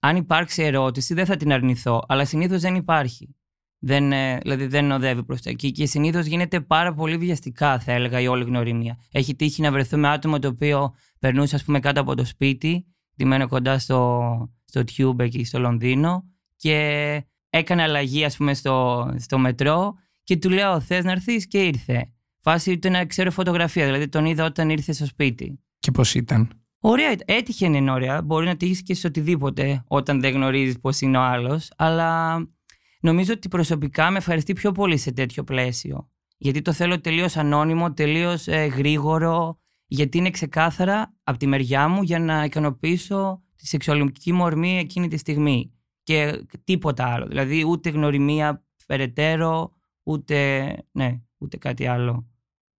αν 0.00 0.16
υπάρξει 0.16 0.62
ερώτηση 0.62 1.14
δεν 1.14 1.26
θα 1.26 1.36
την 1.36 1.52
αρνηθώ, 1.52 2.04
αλλά 2.08 2.24
συνήθως 2.24 2.60
δεν 2.60 2.74
υπάρχει. 2.74 3.34
Δεν, 3.82 4.12
ε, 4.12 4.38
δηλαδή 4.42 4.66
δεν 4.66 4.90
οδεύει 4.90 5.24
προς 5.24 5.42
τα 5.42 5.50
εκεί 5.50 5.72
και 5.72 5.86
συνήθως 5.86 6.26
γίνεται 6.26 6.60
πάρα 6.60 6.94
πολύ 6.94 7.16
βιαστικά 7.16 7.78
θα 7.78 7.92
έλεγα 7.92 8.20
η 8.20 8.26
όλη 8.26 8.44
γνωριμία. 8.44 8.98
Έχει 9.12 9.34
τύχει 9.36 9.62
να 9.62 9.72
βρεθούμε 9.72 10.08
άτομο 10.08 10.38
το 10.38 10.48
οποίο 10.48 10.94
περνούσε 11.18 11.54
ας 11.54 11.64
πούμε 11.64 11.80
κάτω 11.80 12.00
από 12.00 12.14
το 12.14 12.24
σπίτι, 12.24 12.86
ντυμένο 13.16 13.48
κοντά 13.48 13.78
στο, 13.78 14.52
στο 14.64 14.82
Tube 14.96 15.18
εκεί 15.18 15.44
στο 15.44 15.58
Λονδίνο 15.58 16.24
και 16.56 16.76
έκανε 17.50 17.82
αλλαγή 17.82 18.24
ας 18.24 18.36
πούμε 18.36 18.54
στο, 18.54 19.08
στο 19.18 19.38
μετρό 19.38 19.94
και 20.22 20.36
του 20.36 20.50
λέω 20.50 20.80
θες 20.80 21.04
να 21.04 21.10
έρθεις; 21.10 21.46
και 21.46 21.64
ήρθε. 21.64 22.12
Φάση 22.40 22.78
του 22.78 22.90
να 22.90 23.06
ξέρω 23.06 23.30
φωτογραφία, 23.30 23.84
δηλαδή 23.84 24.08
τον 24.08 24.24
είδα 24.24 24.44
όταν 24.44 24.70
ήρθε 24.70 24.92
στο 24.92 25.06
σπίτι. 25.06 25.60
Και 25.78 25.90
πώς 25.90 26.14
ήταν; 26.14 26.60
Ωραία, 26.82 27.14
έτυχε 27.24 27.68
να 27.68 27.76
είναι 27.76 27.90
ωραία. 27.90 28.22
Μπορεί 28.22 28.46
να 28.46 28.56
τύχεις 28.56 28.82
και 28.82 28.94
σε 28.94 29.06
οτιδήποτε 29.06 29.84
όταν 29.86 30.20
δεν 30.20 30.32
γνωρίζεις 30.32 30.80
πώς 30.80 31.00
είναι 31.00 31.18
ο 31.18 31.20
άλλος. 31.20 31.72
Αλλά 31.76 32.38
νομίζω 33.00 33.32
ότι 33.32 33.48
προσωπικά 33.48 34.10
με 34.10 34.18
ευχαριστεί 34.18 34.52
πιο 34.52 34.72
πολύ 34.72 34.96
σε 34.96 35.12
τέτοιο 35.12 35.44
πλαίσιο. 35.44 36.10
Γιατί 36.36 36.62
το 36.62 36.72
θέλω 36.72 37.00
τελείως 37.00 37.36
ανώνυμο, 37.36 37.92
τελείως 37.92 38.46
ε, 38.46 38.66
γρήγορο. 38.66 39.58
Γιατί 39.86 40.18
είναι 40.18 40.30
ξεκάθαρα 40.30 41.14
από 41.22 41.38
τη 41.38 41.46
μεριά 41.46 41.88
μου 41.88 42.02
για 42.02 42.18
να 42.18 42.44
ικανοποιήσω 42.44 43.42
τη 43.56 43.66
σεξουαλική 43.66 44.32
μου 44.32 44.44
ορμή 44.44 44.78
εκείνη 44.78 45.08
τη 45.08 45.16
στιγμή. 45.16 45.72
Και 46.02 46.46
τίποτα 46.64 47.06
άλλο. 47.06 47.26
Δηλαδή 47.26 47.64
ούτε 47.64 47.90
γνωριμία 47.90 48.64
περαιτέρω, 48.86 49.76
ούτε, 50.02 50.66
ναι, 50.92 51.20
ούτε 51.40 51.56
κάτι 51.56 51.86
άλλο. 51.86 52.26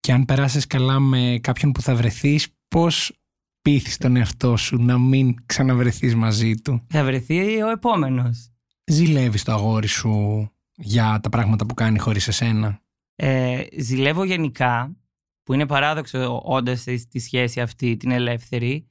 Και 0.01 0.13
αν 0.13 0.25
περάσεις 0.25 0.67
καλά 0.67 0.99
με 0.99 1.39
κάποιον 1.43 1.73
που 1.73 1.83
θα 1.83 1.95
βρεθείς, 1.95 2.49
πώς 2.69 3.21
πείθεις 3.63 3.97
τον 3.97 4.17
εαυτό 4.17 4.57
σου 4.57 4.77
να 4.77 4.99
μην 4.99 5.35
ξαναβρεθείς 5.47 6.15
μαζί 6.15 6.55
του; 6.55 6.87
Θα 6.89 7.05
βρεθεί 7.05 7.63
ο 7.63 7.71
επόμενος. 7.71 8.53
Ζηλεύεις 8.85 9.45
το 9.45 9.53
αγόρι 9.53 9.87
σου 9.87 10.51
για 10.75 11.21
τα 11.23 11.29
πράγματα 11.29 11.67
που 11.67 11.75
κάνει 11.75 11.99
χωρίς 11.99 12.29
εσένα; 12.29 12.81
Ε, 13.15 13.65
ζηλεύω 13.79 14.25
γενικά, 14.25 14.97
που 15.43 15.53
είναι 15.53 15.67
παράδοξο 15.67 16.43
όντας 16.45 16.81
στη 16.81 17.19
σχέση 17.19 17.61
αυτή 17.61 17.97
την 17.97 18.11
ελεύθερη. 18.11 18.85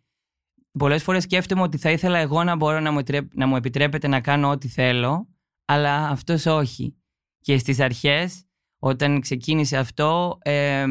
Πολλές 0.80 1.04
φορές 1.04 1.24
σκέφτομαι 1.24 1.62
ότι 1.62 1.78
θα 1.78 1.92
ήθελα 1.92 2.18
εγώ 2.18 2.44
να 2.44 2.56
μπορώ 2.56 2.80
να 2.80 2.92
μου, 2.92 3.02
να 3.34 3.48
μου 3.48 3.56
επιτρέπετε 3.56 4.08
να 4.08 4.22
κάνω 4.22 4.50
ό,τι 4.50 4.68
θέλω, 4.68 5.28
αλλά 5.66 6.08
αυτός 6.08 6.46
όχι. 6.46 6.96
Και 7.40 7.58
στις 7.58 7.80
αρχές 7.80 8.44
όταν 8.80 9.22
ξεκίνησε 9.22 9.78
αυτό 9.78 10.38
ε, 10.42 10.86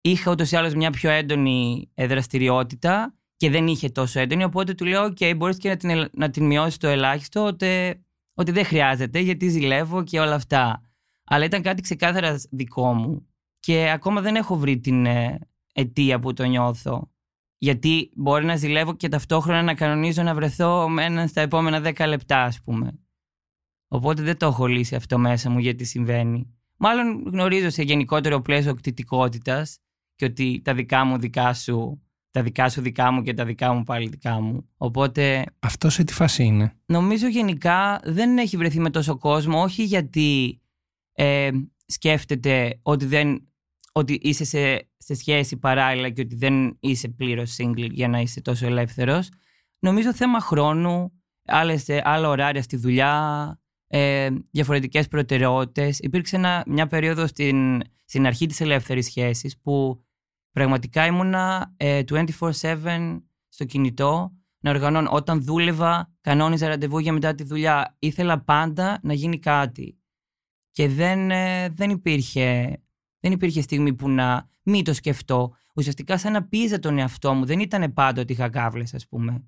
είχα 0.00 0.30
ούτως 0.30 0.50
ή 0.50 0.56
άλλως 0.56 0.74
μια 0.74 0.90
πιο 0.90 1.10
έντονη 1.10 1.90
ε, 1.94 2.06
δραστηριότητα 2.06 3.14
και 3.36 3.50
δεν 3.50 3.66
είχε 3.66 3.88
τόσο 3.88 4.20
έντονη 4.20 4.44
οπότε 4.44 4.74
του 4.74 4.84
λέω 4.84 5.04
ok 5.04 5.36
μπορείς 5.36 5.56
και 5.56 5.68
να 5.68 5.76
την, 5.76 6.08
να 6.12 6.30
την 6.30 6.46
μειώσεις 6.46 6.76
το 6.76 6.88
ελάχιστο 6.88 7.44
ότι, 7.44 8.04
ότι 8.34 8.52
δεν 8.52 8.64
χρειάζεται 8.64 9.18
γιατί 9.18 9.48
ζηλεύω 9.48 10.04
και 10.04 10.20
όλα 10.20 10.34
αυτά. 10.34 10.80
Αλλά 11.24 11.44
ήταν 11.44 11.62
κάτι 11.62 11.82
ξεκάθαρα 11.82 12.40
δικό 12.50 12.92
μου 12.94 13.26
και 13.60 13.90
ακόμα 13.90 14.20
δεν 14.20 14.36
έχω 14.36 14.56
βρει 14.56 14.80
την 14.80 15.06
ε, 15.06 15.38
αιτία 15.74 16.18
που 16.18 16.32
το 16.32 16.44
νιώθω. 16.44 17.10
Γιατί 17.58 18.10
μπορεί 18.14 18.44
να 18.44 18.56
ζηλεύω 18.56 18.94
και 18.96 19.08
ταυτόχρονα 19.08 19.62
να 19.62 19.74
κανονίζω 19.74 20.22
να 20.22 20.34
βρεθώ 20.34 20.88
με 20.88 21.04
έναν 21.04 21.28
στα 21.28 21.40
επόμενα 21.40 21.92
10 21.96 22.06
λεπτά, 22.08 22.42
ας 22.42 22.60
πούμε. 22.60 22.98
Οπότε 23.88 24.22
δεν 24.22 24.36
το 24.38 24.46
έχω 24.46 24.66
λύσει 24.66 24.94
αυτό 24.94 25.18
μέσα 25.18 25.50
μου 25.50 25.58
γιατί 25.58 25.84
συμβαίνει. 25.84 26.55
Μάλλον 26.76 27.22
γνωρίζω 27.26 27.70
σε 27.70 27.82
γενικότερο 27.82 28.40
πλαίσιο 28.40 28.74
κτητικότητα 28.74 29.66
και 30.14 30.24
ότι 30.24 30.60
τα 30.64 30.74
δικά 30.74 31.04
μου 31.04 31.18
δικά 31.18 31.54
σου, 31.54 32.02
τα 32.30 32.42
δικά 32.42 32.68
σου 32.68 32.80
δικά 32.80 33.10
μου 33.10 33.22
και 33.22 33.34
τα 33.34 33.44
δικά 33.44 33.72
μου 33.72 33.82
πάλι 33.82 34.08
δικά 34.08 34.40
μου. 34.40 34.68
Οπότε. 34.76 35.44
Αυτό 35.58 35.90
σε 35.90 36.04
τι 36.04 36.12
φάση 36.12 36.44
είναι; 36.44 36.72
Νομίζω 36.86 37.26
γενικά 37.28 38.00
δεν 38.04 38.38
έχει 38.38 38.56
βρεθεί 38.56 38.80
με 38.80 38.90
τόσο 38.90 39.18
κόσμο, 39.18 39.62
όχι 39.62 39.84
γιατί 39.84 40.60
ε, 41.12 41.50
σκέφτεται 41.86 42.78
ότι, 42.82 43.04
δεν, 43.04 43.48
ότι 43.92 44.18
είσαι 44.22 44.44
σε, 44.44 44.88
σε 44.96 45.14
σχέση 45.14 45.56
παράλληλα 45.56 46.10
και 46.10 46.20
ότι 46.20 46.36
δεν 46.36 46.76
είσαι 46.80 47.08
πλήρως 47.08 47.56
single 47.60 47.90
για 47.90 48.08
να 48.08 48.20
είσαι 48.20 48.40
τόσο 48.40 48.66
ελεύθερος. 48.66 49.28
Νομίζω 49.78 50.14
θέμα 50.14 50.40
χρόνου, 50.40 51.12
άλλες, 51.44 51.86
άλλα 52.02 52.28
ωράρια 52.28 52.62
στη 52.62 52.76
δουλειά, 52.76 53.60
ε, 53.86 54.28
διαφορετικές 54.50 55.08
προτεραιότητες. 55.08 55.98
Υπήρξε 55.98 56.62
μια 56.66 56.86
περίοδο 56.86 57.26
στην, 57.26 57.82
στην 58.04 58.26
αρχή 58.26 58.46
της 58.46 58.60
ελεύθερης 58.60 59.06
σχέσης 59.06 59.58
που 59.58 60.04
πραγματικά 60.52 61.06
ήμουνα 61.06 61.74
ε, 61.76 62.02
24-7 62.40 63.20
στο 63.48 63.64
κινητό 63.64 64.32
να 64.58 64.70
οργανώνω. 64.70 65.10
Όταν 65.12 65.42
δούλευα, 65.42 66.12
κανόνιζα 66.20 66.68
ραντεβού 66.68 66.98
για 66.98 67.12
μετά 67.12 67.34
τη 67.34 67.44
δουλειά. 67.44 67.96
Ήθελα 67.98 68.40
πάντα 68.40 68.98
να 69.02 69.12
γίνει 69.12 69.38
κάτι. 69.38 69.98
Και 70.70 70.88
δεν, 70.88 71.30
ε, 71.30 71.68
δεν, 71.68 71.90
υπήρχε, 71.90 72.80
δεν 73.20 73.32
υπήρχε 73.32 73.60
στιγμή 73.60 73.94
που 73.94 74.10
να 74.10 74.50
μην 74.62 74.84
το 74.84 74.92
σκεφτώ. 74.92 75.54
Ουσιαστικά 75.74 76.18
σαν 76.18 76.32
να 76.32 76.44
πίεζα 76.44 76.78
τον 76.78 76.98
εαυτό 76.98 77.34
μου. 77.34 77.44
Δεν 77.44 77.60
ήταν 77.60 77.92
πάντα 77.92 78.20
ότι 78.20 78.32
είχα 78.32 78.48
κάβλες, 78.48 78.94
ας 78.94 79.08
πούμε. 79.08 79.44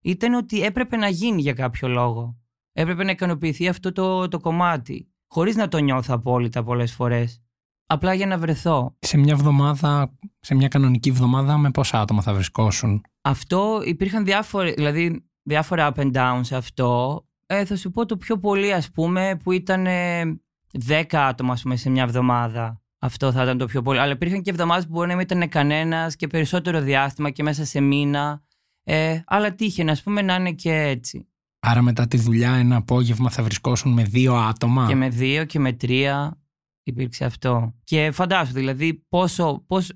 Ήταν 0.00 0.34
ότι 0.34 0.62
έπρεπε 0.62 0.96
να 0.96 1.08
γίνει 1.08 1.40
για 1.40 1.52
κάποιο 1.52 1.88
λόγο. 1.88 2.39
Έπρεπε 2.72 3.04
να 3.04 3.10
ικανοποιηθεί 3.10 3.68
αυτό 3.68 3.92
το, 3.92 4.28
το 4.28 4.38
κομμάτι. 4.38 5.08
Χωρίς 5.26 5.56
να 5.56 5.68
το 5.68 5.78
νιώθω 5.78 6.14
απόλυτα 6.14 6.62
πολλές 6.62 6.92
φορές. 6.92 7.42
Απλά 7.86 8.14
για 8.14 8.26
να 8.26 8.38
βρεθώ. 8.38 8.96
Σε 8.98 9.16
μια 9.16 9.32
εβδομάδα, 9.32 10.16
σε 10.40 10.54
μια 10.54 10.68
κανονική 10.68 11.08
εβδομάδα, 11.08 11.58
με 11.58 11.70
πόσα 11.70 12.00
άτομα 12.00 12.22
θα 12.22 12.34
βρισκόσουν; 12.34 13.02
Αυτό 13.20 13.80
υπήρχαν 13.84 14.24
διάφορα, 14.24 14.72
δηλαδή, 14.72 15.24
διάφορα 15.42 15.92
up 15.94 16.00
and 16.00 16.12
down 16.12 16.40
σε 16.42 16.56
αυτό. 16.56 17.22
Ε, 17.46 17.64
θα 17.64 17.76
σου 17.76 17.90
πω 17.90 18.06
το 18.06 18.16
πιο 18.16 18.38
πολύ, 18.38 18.72
ας 18.72 18.90
πούμε, 18.90 19.36
που 19.42 19.52
ήταν 19.52 19.86
ε, 19.86 20.40
10 20.88 21.02
άτομα, 21.10 21.52
ας 21.52 21.62
πούμε, 21.62 21.76
σε 21.76 21.90
μια 21.90 22.02
εβδομάδα. 22.02 22.82
Αυτό 22.98 23.32
θα 23.32 23.42
ήταν 23.42 23.58
το 23.58 23.66
πιο 23.66 23.82
πολύ. 23.82 23.98
Αλλά 23.98 24.12
υπήρχαν 24.12 24.42
και 24.42 24.50
εβδομάδες 24.50 24.84
που 24.84 24.90
μπορεί 24.92 25.08
να 25.08 25.14
μην 25.14 25.26
ήταν 25.30 25.48
κανένας 25.48 26.16
και 26.16 26.26
περισσότερο 26.26 26.80
διάστημα 26.80 27.30
και 27.30 27.42
μέσα 27.42 27.64
σε 27.64 27.80
μήνα. 27.80 28.42
Ε, 28.84 29.20
αλλά 29.26 29.54
τύχε, 29.54 29.90
ας 29.90 30.02
πούμε, 30.02 30.22
να 30.22 30.34
είναι 30.34 30.52
και 30.52 30.72
έτσι. 30.72 31.28
Άρα 31.60 31.82
μετά 31.82 32.06
τη 32.06 32.16
δουλειά 32.16 32.52
ένα 32.54 32.76
απόγευμα 32.76 33.30
θα 33.30 33.42
βρισκόσουν 33.42 33.92
με 33.92 34.02
δύο 34.02 34.34
άτομα; 34.34 34.86
Και 34.88 34.94
με 34.94 35.08
δύο 35.08 35.44
και 35.44 35.58
με 35.58 35.72
τρία 35.72 36.40
υπήρξε 36.82 37.24
αυτό. 37.24 37.74
Και 37.84 38.10
φαντάσου 38.10 38.52
δηλαδή 38.52 38.94
πόσο, 38.94 39.64
πόσο, 39.66 39.92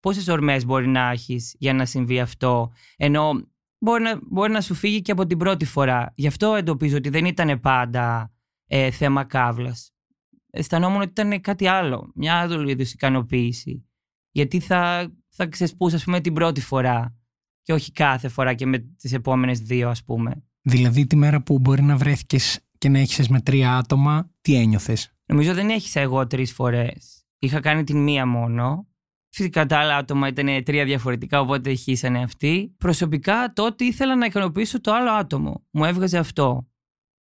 πόσες 0.00 0.28
ορμές 0.28 0.64
μπορεί 0.64 0.88
να 0.88 1.10
έχεις 1.10 1.54
για 1.58 1.74
να 1.74 1.84
συμβεί 1.84 2.20
αυτό. 2.20 2.72
Ενώ 2.96 3.30
μπορεί 3.78 4.02
να, 4.02 4.20
μπορεί 4.22 4.52
να 4.52 4.60
σου 4.60 4.74
φύγει 4.74 5.02
και 5.02 5.12
από 5.12 5.26
την 5.26 5.38
πρώτη 5.38 5.64
φορά. 5.64 6.12
Γι' 6.14 6.26
αυτό 6.26 6.54
εντοπίζω 6.54 6.96
ότι 6.96 7.08
δεν 7.08 7.24
ήταν 7.24 7.60
πάντα 7.60 8.32
ε, 8.66 8.90
θέμα 8.90 9.24
κάβλας. 9.24 9.92
Αισθανόμουν 10.50 11.00
ότι 11.00 11.10
ήταν 11.10 11.40
κάτι 11.40 11.66
άλλο. 11.66 12.12
Μια 12.14 12.34
άλλη 12.40 12.70
είδους 12.70 12.92
ικανοποίηση. 12.92 13.86
Γιατί 14.30 14.60
θα, 14.60 15.12
θα 15.28 15.46
ξεσπούσα, 15.46 15.96
ας 15.96 16.04
πούμε, 16.04 16.20
την 16.20 16.32
πρώτη 16.32 16.60
φορά 16.60 17.16
και 17.62 17.72
όχι 17.72 17.92
κάθε 17.92 18.28
φορά 18.28 18.54
και 18.54 18.66
με 18.66 18.78
τις 18.78 19.12
επόμενες 19.12 19.60
δύο, 19.60 19.88
ας 19.88 20.04
πούμε. 20.04 20.44
Δηλαδή 20.62 21.06
τη 21.06 21.16
μέρα 21.16 21.42
που 21.42 21.58
μπορεί 21.58 21.82
να 21.82 21.96
βρέθηκες 21.96 22.60
και 22.78 22.88
να 22.88 22.98
έχεις 22.98 23.28
με 23.28 23.40
τρία 23.40 23.76
άτομα, 23.76 24.30
τι 24.40 24.54
ένιωθες; 24.54 25.12
Νομίζω 25.26 25.54
δεν 25.54 25.68
έχεις 25.68 25.96
εγώ 25.96 26.26
τρεις 26.26 26.52
φορές. 26.52 27.24
Είχα 27.38 27.60
κάνει 27.60 27.84
την 27.84 28.02
μία 28.02 28.26
μόνο. 28.26 28.86
Φυσικά 29.34 29.66
τα 29.66 29.78
άλλα 29.78 29.96
άτομα 29.96 30.28
ήταν 30.28 30.64
τρία 30.64 30.84
διαφορετικά, 30.84 31.40
οπότε 31.40 31.70
ηχήσανε 31.70 32.22
αυτοί. 32.22 32.74
Προσωπικά 32.78 33.52
τότε 33.52 33.84
ήθελα 33.84 34.16
να 34.16 34.26
ικανοποιήσω 34.26 34.80
το 34.80 34.92
άλλο 34.92 35.10
άτομο. 35.10 35.64
Μου 35.70 35.84
έβγαζε 35.84 36.18
αυτό. 36.18 36.68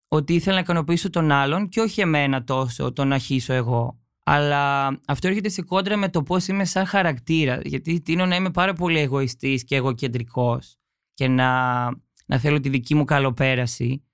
Ότι 0.09 0.35
ήθελα 0.35 0.55
να 0.55 0.61
ικανοποιήσω 0.61 1.11
τον 1.11 1.31
άλλον 1.31 1.68
και 1.68 1.81
όχι 1.81 2.01
εμένα 2.01 2.44
τόσο, 2.44 2.92
τον 2.92 3.09
να 3.09 3.18
χύσω 3.18 3.53
εγώ. 3.53 4.01
Αλλά 4.25 4.87
αυτό 5.07 5.29
έρχεται 5.29 5.49
σε 5.49 5.62
κόντρα 5.62 5.96
με 5.96 6.09
το 6.09 6.22
πώς 6.22 6.49
είμαι 6.49 6.64
σαν 6.64 6.87
χαρακτήρας. 6.87 7.61
Γιατί 7.64 8.01
τίνω 8.01 8.27
να 8.27 8.37
είμαι 8.37 8.51
πάρα 8.51 8.72
πολύ 8.72 8.99
εγωιστής 8.99 9.64
και 9.64 9.77
εγωκεντρικός 9.77 10.77
και 11.14 11.29
να, 11.29 11.88
να 12.26 12.38
θέλω 12.38 12.60
τη 12.60 12.68
δική 12.68 12.94
μου 12.94 13.04
καλοπέραση. 13.04 14.04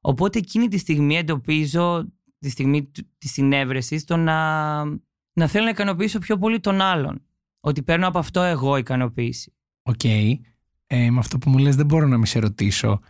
Οπότε 0.00 0.38
εκείνη 0.38 0.68
τη 0.68 0.78
στιγμή 0.78 1.16
εντοπίζω 1.16 2.12
τη 2.38 2.50
στιγμή 2.50 2.90
της 3.18 3.32
συνέβρεσης 3.32 4.04
το 4.04 4.16
να, 4.16 4.84
να 5.32 5.46
θέλω 5.46 5.64
να 5.64 5.70
ικανοποιήσω 5.70 6.18
πιο 6.18 6.38
πολύ 6.38 6.60
τον 6.60 6.80
άλλον. 6.80 7.26
Ότι 7.60 7.82
παίρνω 7.82 8.06
από 8.06 8.18
αυτό 8.18 8.42
εγώ 8.42 8.76
ικανοποίηση. 8.76 9.54
Ok. 9.82 10.00
Okay. 10.02 10.32
Ε, 10.86 11.10
με 11.10 11.18
αυτό 11.18 11.38
που 11.38 11.50
μου 11.50 11.58
λες 11.58 11.76
δεν 11.76 11.86
μπορώ 11.86 12.06
να 12.06 12.18
μη 12.18 12.26
σε 12.26 12.38
ρωτήσω. 12.38 13.00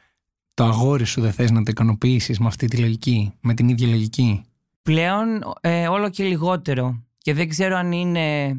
Το 0.55 0.64
αγόρι 0.64 1.05
σου 1.05 1.20
δεν 1.20 1.33
θες 1.33 1.50
να 1.50 1.62
το 1.62 1.70
ικανοποιήσεις 1.70 2.38
με 2.38 2.46
αυτή 2.46 2.66
τη 2.66 2.76
λογική, 2.76 3.33
με 3.40 3.55
την 3.55 3.68
ίδια 3.68 3.88
λογική; 3.88 4.44
Πλέον 4.83 5.42
ε, 5.61 5.88
όλο 5.88 6.11
και 6.11 6.24
λιγότερο. 6.24 7.05
Και 7.18 7.35
δεν 7.35 7.48
ξέρω 7.48 7.76
αν 7.76 7.92
είναι 7.92 8.57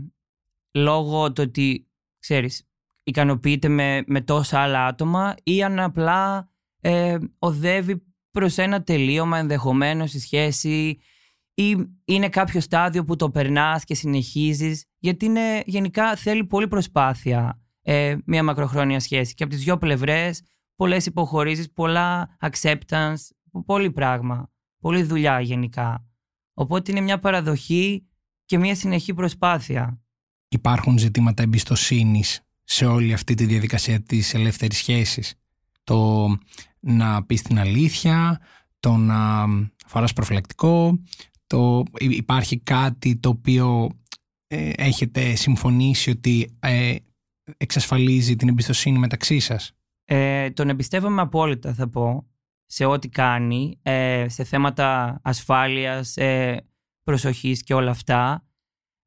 λόγω 0.72 1.34
το 1.34 1.41
ότι, 1.41 1.88
ξέρεις, 2.19 2.67
ικανοποιείται 3.04 3.68
με, 3.68 4.04
με 4.08 4.22
τόσα 4.22 4.60
άλλα 4.60 4.86
άτομα 4.86 5.36
ή 5.44 5.63
αν 5.63 5.80
απλά 5.80 6.50
ε, 6.80 7.18
οδεύει 7.39 8.04
προς 8.32 8.58
ένα 8.58 8.84
τελείωμα 8.84 9.38
ενδεχομένως 9.38 10.10
στη 10.10 10.20
σχέση 10.20 10.98
ή 11.54 11.78
είναι 12.06 12.30
κάποιο 12.30 12.62
στάδιο 12.62 13.04
που 13.04 13.16
το 13.16 13.30
περνάς 13.30 13.84
και 13.84 13.96
συνεχίζεις 13.96 14.86
γιατί 14.98 15.26
είναι, 15.26 15.63
γενικά 15.66 16.16
θέλει 16.16 16.46
πολύ 16.46 16.68
προσπάθεια 16.68 17.62
ε, 17.82 18.16
μια 18.26 18.44
μακροχρόνια 18.44 19.00
σχέση 19.00 19.34
και 19.34 19.44
από 19.44 19.54
τις 19.54 19.63
δυο 19.63 19.78
πλευρές 19.78 20.42
πολλές 20.76 21.06
υποχωρήσεις, 21.06 21.72
πολλά 21.72 22.38
acceptance, 22.39 23.16
πολύ 23.66 23.92
πράγμα, 23.92 24.52
πολλή 24.80 25.04
δουλειά 25.04 25.39
γενικά. 25.39 26.08
Οπότε 26.54 26.92
είναι 26.92 27.02
μια 27.02 27.20
παραδοχή 27.20 28.08
και 28.46 28.58
μια 28.58 28.76
συνεχή 28.76 29.13
προσπάθεια. 29.13 30.02
Υπάρχουν 30.48 30.98
ζητήματα 30.98 31.44
εμπιστοσύνης 31.44 32.42
σε 32.74 32.86
όλη 32.86 33.14
αυτή 33.14 33.34
τη 33.34 33.46
διαδικασία 33.46 34.02
της 34.02 34.34
ελεύθερης 34.34 34.78
σχέσης. 34.78 35.34
Το 35.84 36.28
να 36.80 37.24
πεις 37.24 37.42
την 37.42 37.60
αλήθεια, 37.60 38.40
το 38.80 38.96
να 38.96 39.46
φοράς 39.88 40.14
προφυλακτικό, 40.14 41.00
το 41.48 41.84
υπάρχει 41.98 42.60
κάτι 42.60 43.16
το 43.16 43.30
οποίο 43.30 43.90
ε, 44.48 44.72
έχετε 44.76 45.36
συμφωνήσει 45.36 46.10
ότι 46.10 46.58
ε, 46.60 46.96
εξασφαλίζει 47.58 48.36
την 48.36 48.48
εμπιστοσύνη 48.48 48.98
μεταξύ 48.98 49.40
σας; 49.40 49.72
Ε, 50.06 50.50
τον 50.50 50.70
εμπιστεύομαι 50.70 51.22
απόλυτα 51.22 51.74
θα 51.74 51.90
πω 51.90 52.28
σε 52.66 52.86
ό,τι 52.86 53.10
κάνει, 53.10 53.80
ε, 53.82 54.26
σε 54.30 54.44
θέματα 54.44 55.20
ασφάλειας, 55.24 56.18
ε, 56.18 56.66
προσοχής 57.04 57.64
και 57.64 57.74
όλα 57.74 57.92
αυτά. 57.92 58.48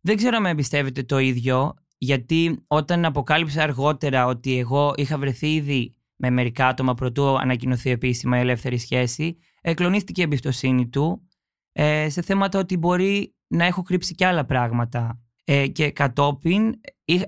Δεν 0.00 0.16
ξέρω 0.16 0.36
αν 0.36 0.46
εμπιστεύεται 0.46 1.02
το 1.02 1.18
ίδιο, 1.18 1.74
γιατί 1.98 2.64
όταν 2.66 3.04
αποκάλυψα 3.04 3.62
αργότερα 3.62 4.26
ότι 4.26 4.58
εγώ 4.58 4.92
είχα 4.96 5.18
βρεθεί 5.18 5.54
ήδη 5.54 5.94
με 6.16 6.30
μερικά 6.30 6.66
άτομα 6.66 6.94
πρωτού 6.94 7.38
ανακοινωθεί 7.38 7.90
επίσημα 7.90 8.36
η 8.36 8.40
ελεύθερη 8.40 8.78
σχέση, 8.78 9.38
εκλονίστηκε 9.60 10.20
η 10.20 10.24
εμπιστοσύνη 10.24 10.88
του 10.88 11.28
ε, 11.72 12.08
σε 12.08 12.22
θέματα 12.22 12.58
ότι 12.58 12.76
μπορεί 12.76 13.34
να 13.46 13.64
έχω 13.64 13.82
κρύψει 13.82 14.14
και 14.14 14.26
άλλα 14.26 14.44
πράγματα. 14.44 15.20
Ε, 15.44 15.66
και 15.66 15.90
κατόπιν 15.90 16.74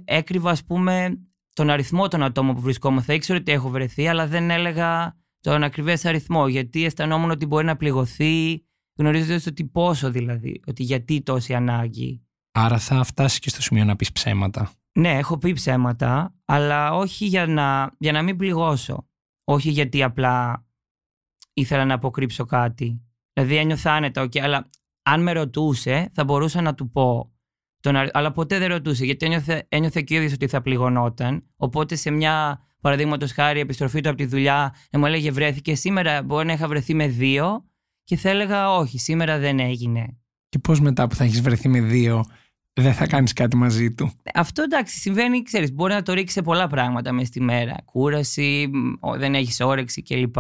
έκρυβα 0.05 0.51
ας 0.51 0.65
πούμε 0.65 1.23
τον 1.53 1.71
αριθμό 1.71 2.09
των 2.09 2.23
ατόμων 2.23 2.55
που 2.55 2.61
βρισκόμουν. 2.61 3.03
Θα 3.03 3.15
ήξερα 3.15 3.39
ότι 3.39 3.53
έχω 3.53 3.69
βρεθεί, 3.69 4.09
αλλά 4.09 4.27
δεν 4.27 4.51
έλεγα 4.51 5.17
τον 5.41 5.63
ακριβές 5.63 6.05
αριθμό, 6.05 6.49
γιατί 6.49 6.85
αισθανόμουν 6.85 7.31
ότι 7.31 7.47
μπορεί 7.47 7.65
να 7.65 7.77
πληγωθεί, 7.77 8.65
γνωρίζοντας 8.97 9.47
ότι 9.47 9.65
πόσο 9.65 10.11
δηλαδή, 10.11 10.61
ότι 10.67 10.83
γιατί 10.83 11.23
τόση 11.23 11.55
ανάγκη. 11.55 12.28
Άρα 12.53 12.79
θα 12.79 13.05
φτάσεις 13.05 13.39
και 13.39 13.49
στο 13.49 13.63
σημείο 13.63 13.85
να 13.85 13.97
πεις 13.97 14.13
ψέματα. 14.13 14.71
Ναι, 14.93 15.19
έχω 15.19 15.39
πει 15.39 15.53
ψέματα, 15.53 16.35
αλλά 16.45 16.95
όχι 16.95 17.25
για 17.25 17.47
να, 17.47 17.91
για 17.99 18.13
να 18.13 18.23
μην 18.23 18.37
πληγώσω. 18.37 19.09
Όχι 19.45 19.71
γιατί 19.71 20.03
απλά 20.03 20.67
ήθελα 21.53 21.85
να 21.85 21.95
αποκρύψω 21.95 22.45
κάτι. 22.45 23.03
Δηλαδή 23.33 23.57
ένιωθα 23.57 23.93
άνετα, 23.93 24.23
okay, 24.23 24.39
αλλά 24.39 24.69
αν 25.03 25.23
με 25.23 25.33
ρωτούσε 25.33 26.11
θα 26.13 26.25
μπορούσα 26.25 26.61
να 26.61 26.75
του 26.75 26.91
πω. 26.91 27.33
Τον, 27.81 27.97
αλλά 28.13 28.33
ποτέ 28.33 28.59
δεν 28.59 28.69
ρωτούσε, 28.69 29.05
γιατί 29.05 29.27
ένιωθε, 29.27 29.67
ένιωθε 29.69 30.03
και 30.03 30.15
ο 30.15 30.17
ίδιος 30.17 30.33
ότι 30.33 30.47
θα 30.47 30.61
πληγωνόταν. 30.61 31.45
Οπότε 31.57 31.95
σε 31.95 32.11
μια 32.11 32.63
παραδείγματος 32.81 33.33
χάρη, 33.33 33.61
επιστροφή 33.61 34.01
του 34.01 34.09
από 34.09 34.19
τη 34.19 34.27
δουλειά, 34.27 34.75
να 34.91 34.99
μου 34.99 35.07
έλεγε 35.07 35.31
βρέθηκε 35.31 35.75
σήμερα, 35.75 36.23
μπορεί 36.23 36.47
να 36.47 36.53
είχα 36.53 36.69
βρεθεί 36.69 36.95
με 36.95 37.07
δύο 37.07 37.65
και 38.05 38.17
θα 38.17 38.29
έλεγα 38.29 38.73
όχι, 38.73 38.99
σήμερα 38.99 39.39
δεν 39.39 39.59
έγινε. 39.59 40.19
Και 40.49 40.59
πώς 40.59 40.81
μετά 40.81 41.07
που 41.07 41.15
θα 41.15 41.25
έχεις 41.25 41.41
βρεθεί 41.41 41.69
με 41.69 41.81
δύο, 41.81 42.25
δεν 42.73 42.95
θα 42.95 43.07
κάνεις 43.07 43.33
κάτι 43.33 43.57
μαζί 43.57 43.95
του; 43.95 44.13
Αυτό 44.35 44.63
εντάξει, 44.63 44.99
συμβαίνει, 44.99 45.43
ξέρεις, 45.43 45.73
μπορεί 45.73 45.93
να 45.93 46.03
το 46.03 46.13
ρίξεις 46.13 46.33
σε 46.33 46.43
πολλά 46.43 46.67
πράγματα 46.67 47.13
μέσα 47.13 47.27
στη 47.27 47.41
μέρα. 47.41 47.77
Κούραση, 47.85 48.71
δεν 49.17 49.35
έχεις 49.35 49.61
όρεξη 49.61 50.03
κλπ. 50.03 50.37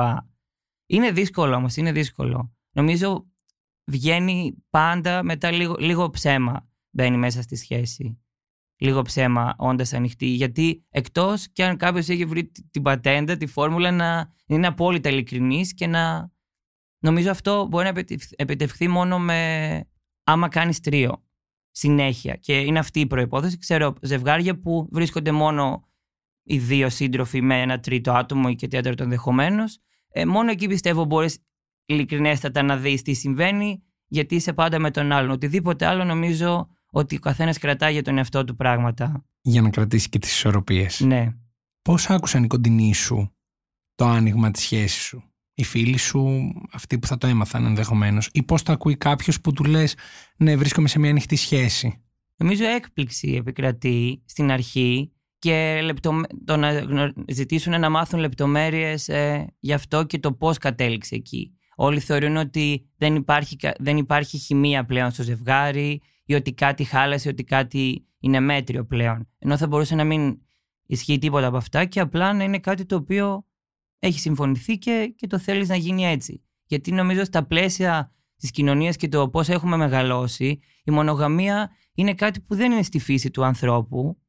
Είναι 0.86 1.10
δύσκολο 1.10 1.56
όμως, 1.56 1.76
είναι 1.76 1.92
δύσκολο. 1.92 2.52
Νομίζω 2.72 3.26
βγαίνει 3.90 4.64
πάντα 4.70 5.22
μετά 5.22 5.50
λίγο, 5.50 5.76
λίγο 5.78 6.10
ψέμα 6.10 6.68
μπαίνει 6.90 7.16
μέσα 7.16 7.42
στη 7.42 7.56
σχέση 7.56 8.18
λίγο 8.78 9.02
ψέμα 9.02 9.54
όντας 9.58 9.92
ανοιχτή. 9.92 10.26
Γιατί 10.26 10.84
εκτός 10.90 11.48
και 11.52 11.64
αν 11.64 11.76
κάποιος 11.76 12.08
έχει 12.08 12.24
βρει 12.24 12.50
την 12.70 12.82
πατέντα, 12.82 13.36
τη 13.36 13.46
φόρμουλα 13.46 13.90
να 13.90 14.34
είναι 14.46 14.66
απόλυτα 14.66 15.08
ειλικρινής 15.08 15.74
και 15.74 15.86
να. 15.86 16.30
Νομίζω 17.00 17.30
αυτό 17.30 17.66
μπορεί 17.66 17.92
να 17.92 18.02
επιτευχθεί 18.36 18.88
μόνο 18.88 19.18
με 19.18 19.80
άμα 20.28 20.48
κάνεις 20.48 20.80
τρίο. 20.80 21.22
Συνέχεια. 21.70 22.34
Και 22.34 22.58
είναι 22.58 22.78
αυτή 22.78 23.00
η 23.00 23.06
προπόθεση. 23.06 23.58
Ξέρω 23.58 23.94
ζευγάρια 24.02 24.60
που 24.60 24.88
βρίσκονται 24.90 25.32
μόνο 25.32 25.88
οι 26.42 26.58
δύο 26.58 26.88
σύντροφοι 26.88 27.40
με 27.40 27.60
ένα 27.60 27.80
τρίτο 27.80 28.12
άτομο 28.12 28.48
ή 28.50 28.54
και 28.54 28.68
τέταρτο 28.68 29.02
ενδεχομένως. 29.02 29.78
Ε, 30.08 30.24
μόνο 30.24 30.50
εκεί 30.50 30.66
πιστεύω 30.66 31.04
μπορείς 31.04 31.38
ειλικρινέστατα 31.84 32.62
να 32.62 32.76
δεις 32.76 33.02
τι 33.02 33.14
συμβαίνει, 33.14 33.82
γιατί 34.06 34.34
είσαι 34.34 34.52
πάντα 34.52 34.78
με 34.78 34.90
τον 34.90 35.12
άλλον. 35.12 35.30
Οτιδήποτε 35.30 35.86
άλλο 35.86 36.04
νομίζω 36.04 36.68
ότι 36.90 37.16
ο 37.16 37.18
καθένας 37.18 37.58
κρατάει 37.58 37.92
για 37.92 38.02
τον 38.02 38.18
εαυτό 38.18 38.44
του 38.44 38.56
πράγματα. 38.56 39.24
Για 39.40 39.62
να 39.62 39.70
κρατήσει 39.70 40.08
και 40.08 40.18
τις 40.18 40.32
ισορροπίες. 40.32 41.00
Ναι. 41.00 41.34
Πώς 41.82 42.10
άκουσαν 42.10 42.44
οι 42.44 42.46
κοντινοί 42.46 42.94
σου 42.94 43.32
το 43.94 44.04
άνοιγμα 44.04 44.50
της 44.50 44.62
σχέσης 44.62 45.02
σου; 45.02 45.27
Οι 45.58 45.64
φίλοι 45.64 45.96
σου, 45.96 46.52
αυτοί 46.72 46.98
που 46.98 47.06
θα 47.06 47.18
το 47.18 47.26
έμαθαν 47.26 47.64
ενδεχομένως, 47.64 48.28
ή 48.32 48.42
πώς 48.42 48.62
το 48.62 48.72
ακούει 48.72 48.96
κάποιος 48.96 49.40
που 49.40 49.52
του 49.52 49.64
λες: 49.64 49.94
Ναι, 50.36 50.56
βρίσκομαι 50.56 50.88
σε 50.88 50.98
μια 50.98 51.10
ανοιχτή 51.10 51.36
σχέση. 51.36 52.02
Νομίζω 52.36 52.64
έκπληξη 52.64 53.34
επικρατεί 53.38 54.22
στην 54.26 54.50
αρχή 54.50 55.12
και 55.38 55.82
το 56.44 56.56
να 56.56 56.84
ζητήσουν 57.28 57.80
να 57.80 57.90
μάθουν 57.90 58.20
λεπτομέρειες 58.20 59.08
ε, 59.08 59.54
γι' 59.58 59.72
αυτό 59.72 60.04
και 60.04 60.18
το 60.18 60.32
πώς 60.32 60.58
κατέληξε 60.58 61.14
εκεί. 61.14 61.52
Όλοι 61.76 62.00
θεωρούν 62.00 62.36
ότι 62.36 62.90
δεν 62.96 63.14
υπάρχει, 63.14 63.56
δεν 63.78 63.96
υπάρχει 63.96 64.38
χημεία 64.38 64.84
πλέον 64.84 65.10
στο 65.10 65.22
ζευγάρι 65.22 66.00
ή 66.24 66.34
ότι 66.34 66.52
κάτι 66.52 66.84
χάλασε, 66.84 67.28
ότι 67.28 67.44
κάτι 67.44 68.06
είναι 68.20 68.40
μέτριο 68.40 68.84
πλέον. 68.84 69.28
Ενώ 69.38 69.56
θα 69.56 69.66
μπορούσε 69.66 69.94
να 69.94 70.04
μην 70.04 70.38
ισχύει 70.86 71.18
τίποτα 71.18 71.46
από 71.46 71.56
αυτά 71.56 71.84
και 71.84 72.00
απλά 72.00 72.32
να 72.32 72.44
είναι 72.44 72.58
κάτι 72.58 72.84
το 72.84 72.96
οποίο 72.96 73.47
έχει 73.98 74.18
συμφωνηθεί 74.18 74.78
και, 74.78 75.14
και 75.16 75.26
το 75.26 75.38
θέλεις 75.38 75.68
να 75.68 75.76
γίνει 75.76 76.06
έτσι. 76.06 76.42
Γιατί 76.66 76.92
νομίζω 76.92 77.24
στα 77.24 77.46
πλαίσια 77.46 78.12
της 78.36 78.50
κοινωνίας 78.50 78.96
και 78.96 79.08
το 79.08 79.28
πώς 79.28 79.48
έχουμε 79.48 79.76
μεγαλώσει, 79.76 80.60
η 80.84 80.90
μονογαμία 80.90 81.70
είναι 81.94 82.14
κάτι 82.14 82.40
που 82.40 82.54
δεν 82.54 82.72
είναι 82.72 82.82
στη 82.82 82.98
φύση 82.98 83.30
του 83.30 83.44
ανθρώπου. 83.44 84.22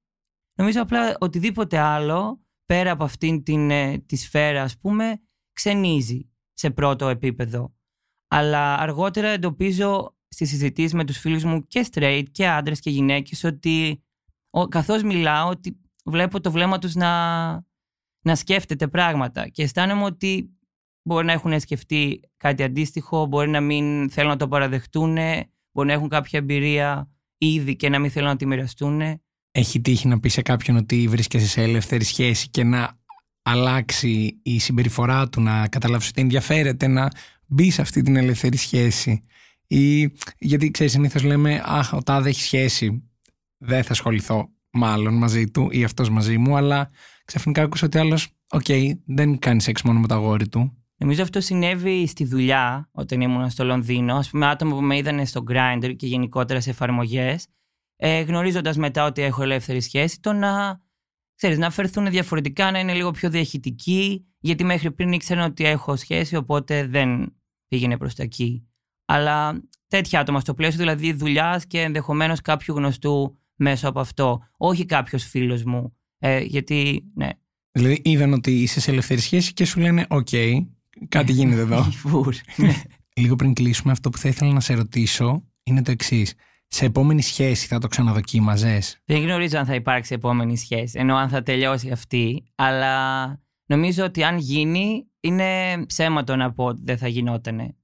Νομίζω 0.54 0.82
απλά 0.82 1.16
οτιδήποτε 1.20 1.78
άλλο, 1.78 2.46
πέρα 2.66 2.92
από 2.92 3.04
αυτήν 3.04 3.44
την, 3.44 3.72
ε, 3.72 3.98
τη 3.98 4.16
σφαίρα, 4.16 4.62
ας 4.62 4.78
πούμε, 4.80 5.22
ξενίζει 5.54 6.30
σε 6.54 6.70
πρώτο 6.72 7.08
επίπεδο. 7.08 7.74
Αλλά 8.28 8.78
αργότερα 8.78 9.28
εντοπίζω 9.28 10.18
στις 10.28 10.50
συζητήσεις 10.50 10.94
με 10.94 11.06
τους 11.06 11.18
φίλους 11.18 11.44
μου 11.44 11.68
και 11.68 11.88
straight 11.92 12.24
και 12.32 12.48
άντρες 12.48 12.80
και 12.80 12.90
γυναίκες 12.90 13.44
ότι 13.44 14.04
καθώς 14.70 15.04
μιλάω 15.04 15.50
ότι 15.50 15.82
βλέπω 16.06 16.42
το 16.42 16.52
βλέμμα 16.52 16.80
τους 16.80 16.96
να, 16.96 17.10
να 18.22 18.36
σκέφτεται 18.36 18.88
πράγματα 18.88 19.48
και 19.48 19.64
αισθάνομαι 19.64 20.04
ότι 20.04 20.50
μπορεί 21.02 21.26
να 21.26 21.32
έχουν 21.32 21.60
σκεφτεί 21.60 22.20
κάτι 22.38 22.64
αντίστοιχο, 22.64 23.26
μπορεί 23.26 23.50
να 23.50 23.62
μην 23.62 24.10
θέλουν 24.10 24.30
να 24.30 24.38
το 24.38 24.48
παραδεχτούν, 24.48 25.18
μπορεί 25.72 25.88
να 25.88 25.94
έχουν 25.94 26.10
κάποια 26.10 26.40
εμπειρία 26.40 27.10
ήδη 27.38 27.76
και 27.76 27.90
να 27.90 28.00
μην 28.00 28.12
θέλουν 28.12 28.28
να 28.28 28.36
τη 28.36 28.46
μοιραστούν. 28.46 29.02
Έχει 29.52 29.82
τύχει 29.82 30.08
να 30.08 30.20
πεις 30.20 30.34
σε 30.34 30.42
κάποιον 30.42 30.78
ότι 30.78 31.08
βρίσκεσαι 31.08 31.48
σε 31.48 31.62
ελεύθερη 31.62 32.04
σχέση 32.04 32.50
και 32.50 32.64
να 32.64 32.98
αλλάξει 33.42 34.40
η 34.44 34.60
συμπεριφορά 34.60 35.30
του, 35.30 35.42
να 35.42 35.68
καταλάβεις 35.68 36.08
ότι 36.08 36.22
ενδιαφέρεται 36.22 36.88
να 36.88 37.10
μπει 37.46 37.72
σε 37.72 37.82
αυτή 37.82 38.02
την 38.02 38.16
ελεύθερη 38.16 38.58
σχέση; 38.58 39.24
Ή, 39.68 40.12
γιατί 40.38 40.72
ξέρεις, 40.72 40.92
συνήθως 40.92 41.24
λέμε, 41.24 41.62
Αχ, 41.66 41.94
ο 41.94 42.04
τάδε 42.04 42.30
έχει 42.30 42.42
σχέση. 42.42 43.04
Δεν 43.58 43.84
θα 43.84 43.92
ασχοληθώ 43.92 44.50
μάλλον 44.72 45.14
μαζί 45.14 45.48
του 45.52 45.68
ή 45.72 45.84
αυτός 45.84 46.10
μαζί 46.10 46.38
μου, 46.38 46.56
αλλά 46.56 46.90
ξαφνικά 47.30 47.62
άκουσα 47.62 47.86
ότι 47.86 47.98
άλλος, 47.98 48.28
οκ, 48.50 48.66
δεν 49.06 49.40
κάνει 49.40 49.62
σεξ 49.62 49.82
μόνο 49.82 50.00
με 50.00 50.08
το 50.08 50.14
αγόρι 50.14 50.48
του. 50.48 50.74
Νομίζω 50.98 51.24
αυτό 51.24 51.42
συνέβη 51.42 52.08
στη 52.08 52.26
δουλειά 52.26 52.90
όταν 52.92 53.22
ήμουν 53.22 53.50
στο 53.50 53.64
Λονδίνο. 53.64 54.16
Α 54.16 54.24
πούμε, 54.32 54.48
άτομα 54.48 54.76
που 54.76 54.82
με 54.82 54.98
είδαν 54.98 55.26
στο 55.26 55.44
Grindr 55.50 55.94
και 55.96 56.08
γενικότερα 56.08 56.60
σε 56.62 56.70
εφαρμογές, 56.70 57.48
ε, 57.96 58.22
γνωρίζοντας 58.22 58.78
μετά 58.78 59.06
ότι 59.06 59.22
έχω 59.22 59.44
ελεύθερη 59.44 59.82
σχέση, 59.82 60.20
το 60.20 60.34
να, 60.34 60.82
ξέρεις, 61.36 61.58
να 61.58 61.70
φερθούν 61.70 62.10
διαφορετικά, 62.10 62.72
να 62.72 62.80
είναι 62.80 62.94
λίγο 62.94 63.12
πιο 63.12 63.30
διαχειτικοί, 63.30 64.26
γιατί 64.40 64.64
μέχρι 64.64 64.92
πριν 64.92 65.12
ήξεραν 65.12 65.46
ότι 65.46 65.66
έχω 65.66 65.96
σχέση, 65.96 66.36
οπότε 66.36 66.88
δεν 66.88 67.36
πήγαινε 67.68 67.98
προς 67.98 68.16
τα 68.16 68.24
εκεί. 68.24 68.68
Αλλά 69.06 69.64
τέτοια 69.88 70.20
άτομα 70.20 70.40
στο 70.40 70.54
πλαίσιο 70.54 70.80
δηλαδή 70.80 71.14
δουλειάς 71.14 71.66
και 71.66 71.82
ενδεχομένως 71.82 72.42
κάποιου 72.42 72.76
γνωστού 72.76 73.40
μέσω 73.56 73.90
από 73.90 74.00
αυτό. 74.00 74.40
Όχι 74.58 74.86
κάποιος 74.86 75.24
φίλος 75.24 75.64
μου. 75.64 75.99
Ε, 76.20 76.40
γιατί, 76.40 77.04
ναι. 77.16 77.30
Δηλαδή 77.72 78.02
είδαν 78.04 78.34
ότι 78.34 78.62
είσαι 78.62 78.80
σε 78.80 78.92
ελεύθερη 78.92 79.22
σχέση 79.22 79.54
και 79.54 79.66
σου 79.66 79.80
λένε: 79.80 80.06
Οκ, 80.10 80.28
κάτι 81.10 81.32
γίνεται 81.32 81.62
εδώ. 81.62 81.86
Ναι. 82.56 82.82
Λίγο 83.16 83.36
πριν 83.36 83.54
κλείσουμε, 83.54 83.92
αυτό 83.92 84.10
που 84.10 84.18
θα 84.18 84.30
ήθελα 84.30 84.54
να 84.54 84.60
σε 84.60 84.74
ρωτήσω 84.74 85.44
είναι 85.64 85.82
το 85.82 85.92
εξής. 85.92 86.34
Σε 86.68 86.86
επόμενη 86.86 87.22
σχέση 87.22 87.68
θα 87.68 87.80
το 87.80 87.88
ξαναδοκίμαζες; 87.88 89.02
Δεν 89.06 89.22
γνωρίζω 89.22 89.58
αν 89.58 89.66
θα 89.66 89.76
υπάρξει 89.76 90.14
επόμενη 90.14 90.58
σχέση, 90.58 91.00
εννοώ 91.00 91.16
αν 91.16 91.30
θα 91.30 91.44
τελειώσει 91.44 91.92
αυτή. 91.92 92.44
Αλλά 92.56 93.26
νομίζω 93.66 94.04
ότι 94.04 94.24
αν 94.24 94.38
γίνει, 94.38 95.08
είναι 95.20 95.46
ψέμα 95.86 96.22
το 96.22 96.36
να 96.36 96.54
πω 96.54 96.64
ότι 96.64 96.82
δεν 96.84 96.98
θα 96.98 97.08
γινότανε. 97.08 97.76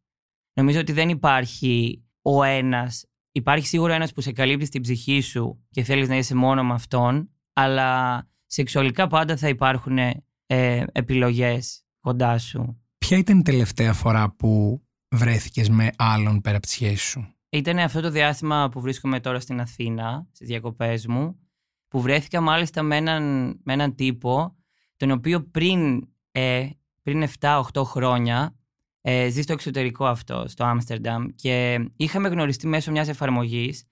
Νομίζω 0.53 0.79
ότι 0.79 0.91
δεν 0.91 1.09
υπάρχει 1.09 2.03
ο 2.21 2.43
ένας. 2.43 3.05
Υπάρχει 3.31 3.67
σίγουρα 3.67 3.95
ένας 3.95 4.13
που 4.13 4.21
σε 4.21 4.31
καλύπτει 4.31 4.65
στην 4.65 4.81
ψυχή 4.81 5.21
σου 5.21 5.65
και 5.69 5.83
θέλεις 5.83 6.07
να 6.07 6.17
είσαι 6.17 6.35
μόνο 6.35 6.63
με 6.63 6.73
αυτόν, 6.73 7.29
αλλά 7.57 8.21
σεξουαλικά 8.45 9.07
πάντα 9.07 9.37
θα 9.37 9.47
υπάρχουν 9.47 9.97
ε, 9.97 10.83
επιλογές 10.91 11.85
κοντά 11.99 12.37
σου. 12.37 12.81
Ποια 12.97 13.17
ήταν 13.17 13.39
η 13.39 13.41
τελευταία 13.41 13.93
φορά 13.93 14.35
που 14.35 14.81
βρέθηκες 15.15 15.69
με 15.69 15.89
άλλον 15.97 16.41
πέρα 16.41 16.57
από 16.57 16.65
τη 16.65 16.71
σχέση 16.71 17.09
σου; 17.09 17.35
Ήταν 17.49 17.77
αυτό 17.77 18.01
το 18.01 18.09
διάστημα 18.09 18.69
που 18.69 18.81
βρίσκομαι 18.81 19.19
τώρα 19.19 19.39
στην 19.39 19.59
Αθήνα, 19.59 20.27
στις 20.31 20.47
διακοπές 20.47 21.07
μου, 21.07 21.39
που 21.87 22.01
βρέθηκα 22.01 22.41
μάλιστα 22.41 22.83
με 22.83 22.95
έναν, 22.95 23.55
με 23.63 23.73
έναν 23.73 23.95
τύπο, 23.95 24.55
τον 24.95 25.11
οποίο 25.11 25.43
πριν, 25.43 26.07
ε, 26.31 26.69
πριν 27.01 27.27
7-8 27.39 27.61
χρόνια 27.83 28.55
ε, 29.01 29.29
ζει 29.29 29.41
στο 29.41 29.53
εξωτερικό 29.53 30.05
αυτό, 30.05 30.45
στο 30.47 30.63
Άμστερνταμ 30.63 31.25
και 31.35 31.85
είχαμε 31.97 32.27
γνωριστεί 32.27 32.67
μέσω 32.67 32.91
μιας 32.91 33.07
εφαρμογής. 33.07 33.87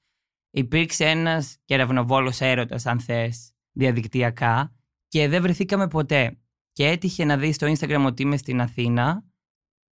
Υπήρξε 0.50 1.06
ένας 1.06 1.58
κεραυνοβόλος 1.66 2.42
έρωτας, 2.42 2.86
αν 2.86 3.00
θες, 3.00 3.53
διαδικτυακά 3.74 4.76
και 5.08 5.28
δεν 5.28 5.42
βρεθήκαμε 5.42 5.88
ποτέ. 5.88 6.38
Και 6.72 6.88
έτυχε 6.88 7.26
να 7.26 7.38
δεις 7.38 7.56
στο 7.56 7.68
Instagram 7.68 8.04
ότι 8.06 8.22
είμαι 8.22 8.38
στην 8.38 8.62
Αθήνα 8.62 9.26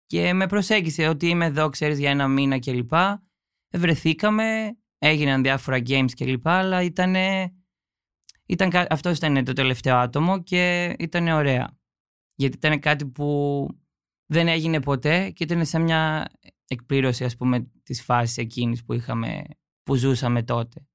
και 0.06 0.34
με 0.34 0.48
προσέγγισε 0.48 1.08
ότι 1.08 1.28
είμαι 1.28 1.46
εδώ, 1.46 1.70
ξέρεις, 1.70 2.00
για 2.00 2.10
ένα 2.10 2.28
μήνα 2.28 2.60
κλπ. 2.60 2.92
Βρεθήκαμε, 3.74 4.78
έγιναν 4.98 5.42
διάφορα 5.42 5.78
games 5.78 6.12
κλπ. 6.16 6.48
Αλλά 6.48 6.82
ήταν, 6.82 7.16
ήταν, 8.46 8.72
αυτός 8.90 9.18
ήταν 9.18 9.44
το 9.44 9.54
τελευταίο 9.54 9.96
άτομο 9.96 10.44
και 10.44 10.96
ήταν 11.00 11.28
ωραία. 11.28 11.78
Γιατί 12.36 12.56
ήταν 12.56 12.80
κάτι 12.80 13.06
που 13.06 13.68
δεν 14.26 14.48
έγινε 14.48 14.82
ποτέ 14.82 15.30
και 15.30 15.44
ήταν 15.44 15.66
σε 15.66 15.80
μια 15.80 16.32
εκπλήρωση 16.68 17.24
ας 17.24 17.36
πούμε 17.36 17.72
της 17.84 18.04
φάσης 18.04 18.38
εκείνης 18.38 18.84
που 18.84 18.94
είχαμε, 18.94 19.44
που 19.84 19.96
ζούσαμε 19.96 20.44
τότε. 20.44 20.88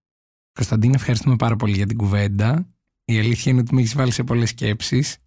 Κωνσταντίνε, 0.53 0.95
ευχαριστούμε 0.95 1.37
πάρα 1.37 1.57
πολύ 1.57 1.75
για 1.77 1.87
την 1.87 1.97
κουβέντα. 1.97 2.74
Η 3.05 3.19
αλήθεια 3.19 3.53
είναι 3.53 3.61
ότι 3.61 3.75
με 3.75 3.81
έχεις 3.81 3.95
βάλει 3.95 4.11
σε 4.11 4.25
πολλές 4.25 4.49
σκέψεις. 4.49 5.19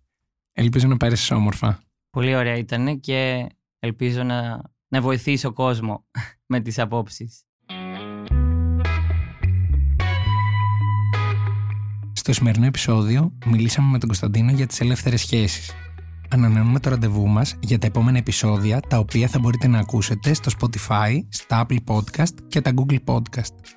Ελπίζω 0.54 0.88
να 0.88 0.98
πάρεις 0.98 1.32
όμορφα. 1.32 1.80
Πολύ 2.10 2.36
ωραία 2.36 2.58
ήταν 2.58 3.00
και 3.00 3.48
ελπίζω 3.80 4.24
να, 4.24 4.62
να 4.88 5.02
βοηθήσω 5.02 5.54
κόσμο 5.54 6.06
με 6.52 6.60
τις 6.60 6.80
απόψεις. 6.80 7.42
Στο 12.14 12.34
σημερινό 12.34 12.66
επεισόδιο 12.66 13.38
μιλήσαμε 13.46 13.92
με 13.92 13.98
τον 13.98 14.08
Κωνσταντίνο 14.08 14.52
για 14.52 14.68
τις 14.68 14.80
ελεύθερες 14.80 15.22
σχέσεις. 15.22 15.72
Ανανεώνουμε 16.30 16.80
το 16.80 16.90
ραντεβού 16.90 17.28
μας 17.28 17.56
για 17.60 17.80
τα 17.80 17.88
επόμενα 17.88 18.18
επεισόδια 18.18 18.80
τα 18.80 18.98
οποία 18.98 19.28
θα 19.28 19.40
μπορείτε 19.40 19.68
να 19.68 19.80
ακούσετε 19.80 20.34
στο 20.34 20.52
Spotify, 20.60 21.20
στα 21.30 21.66
Apple 21.66 21.78
Podcast 21.86 22.34
και 22.48 22.62
τα 22.62 22.74
Google 22.76 23.00
Podcast. 23.06 23.77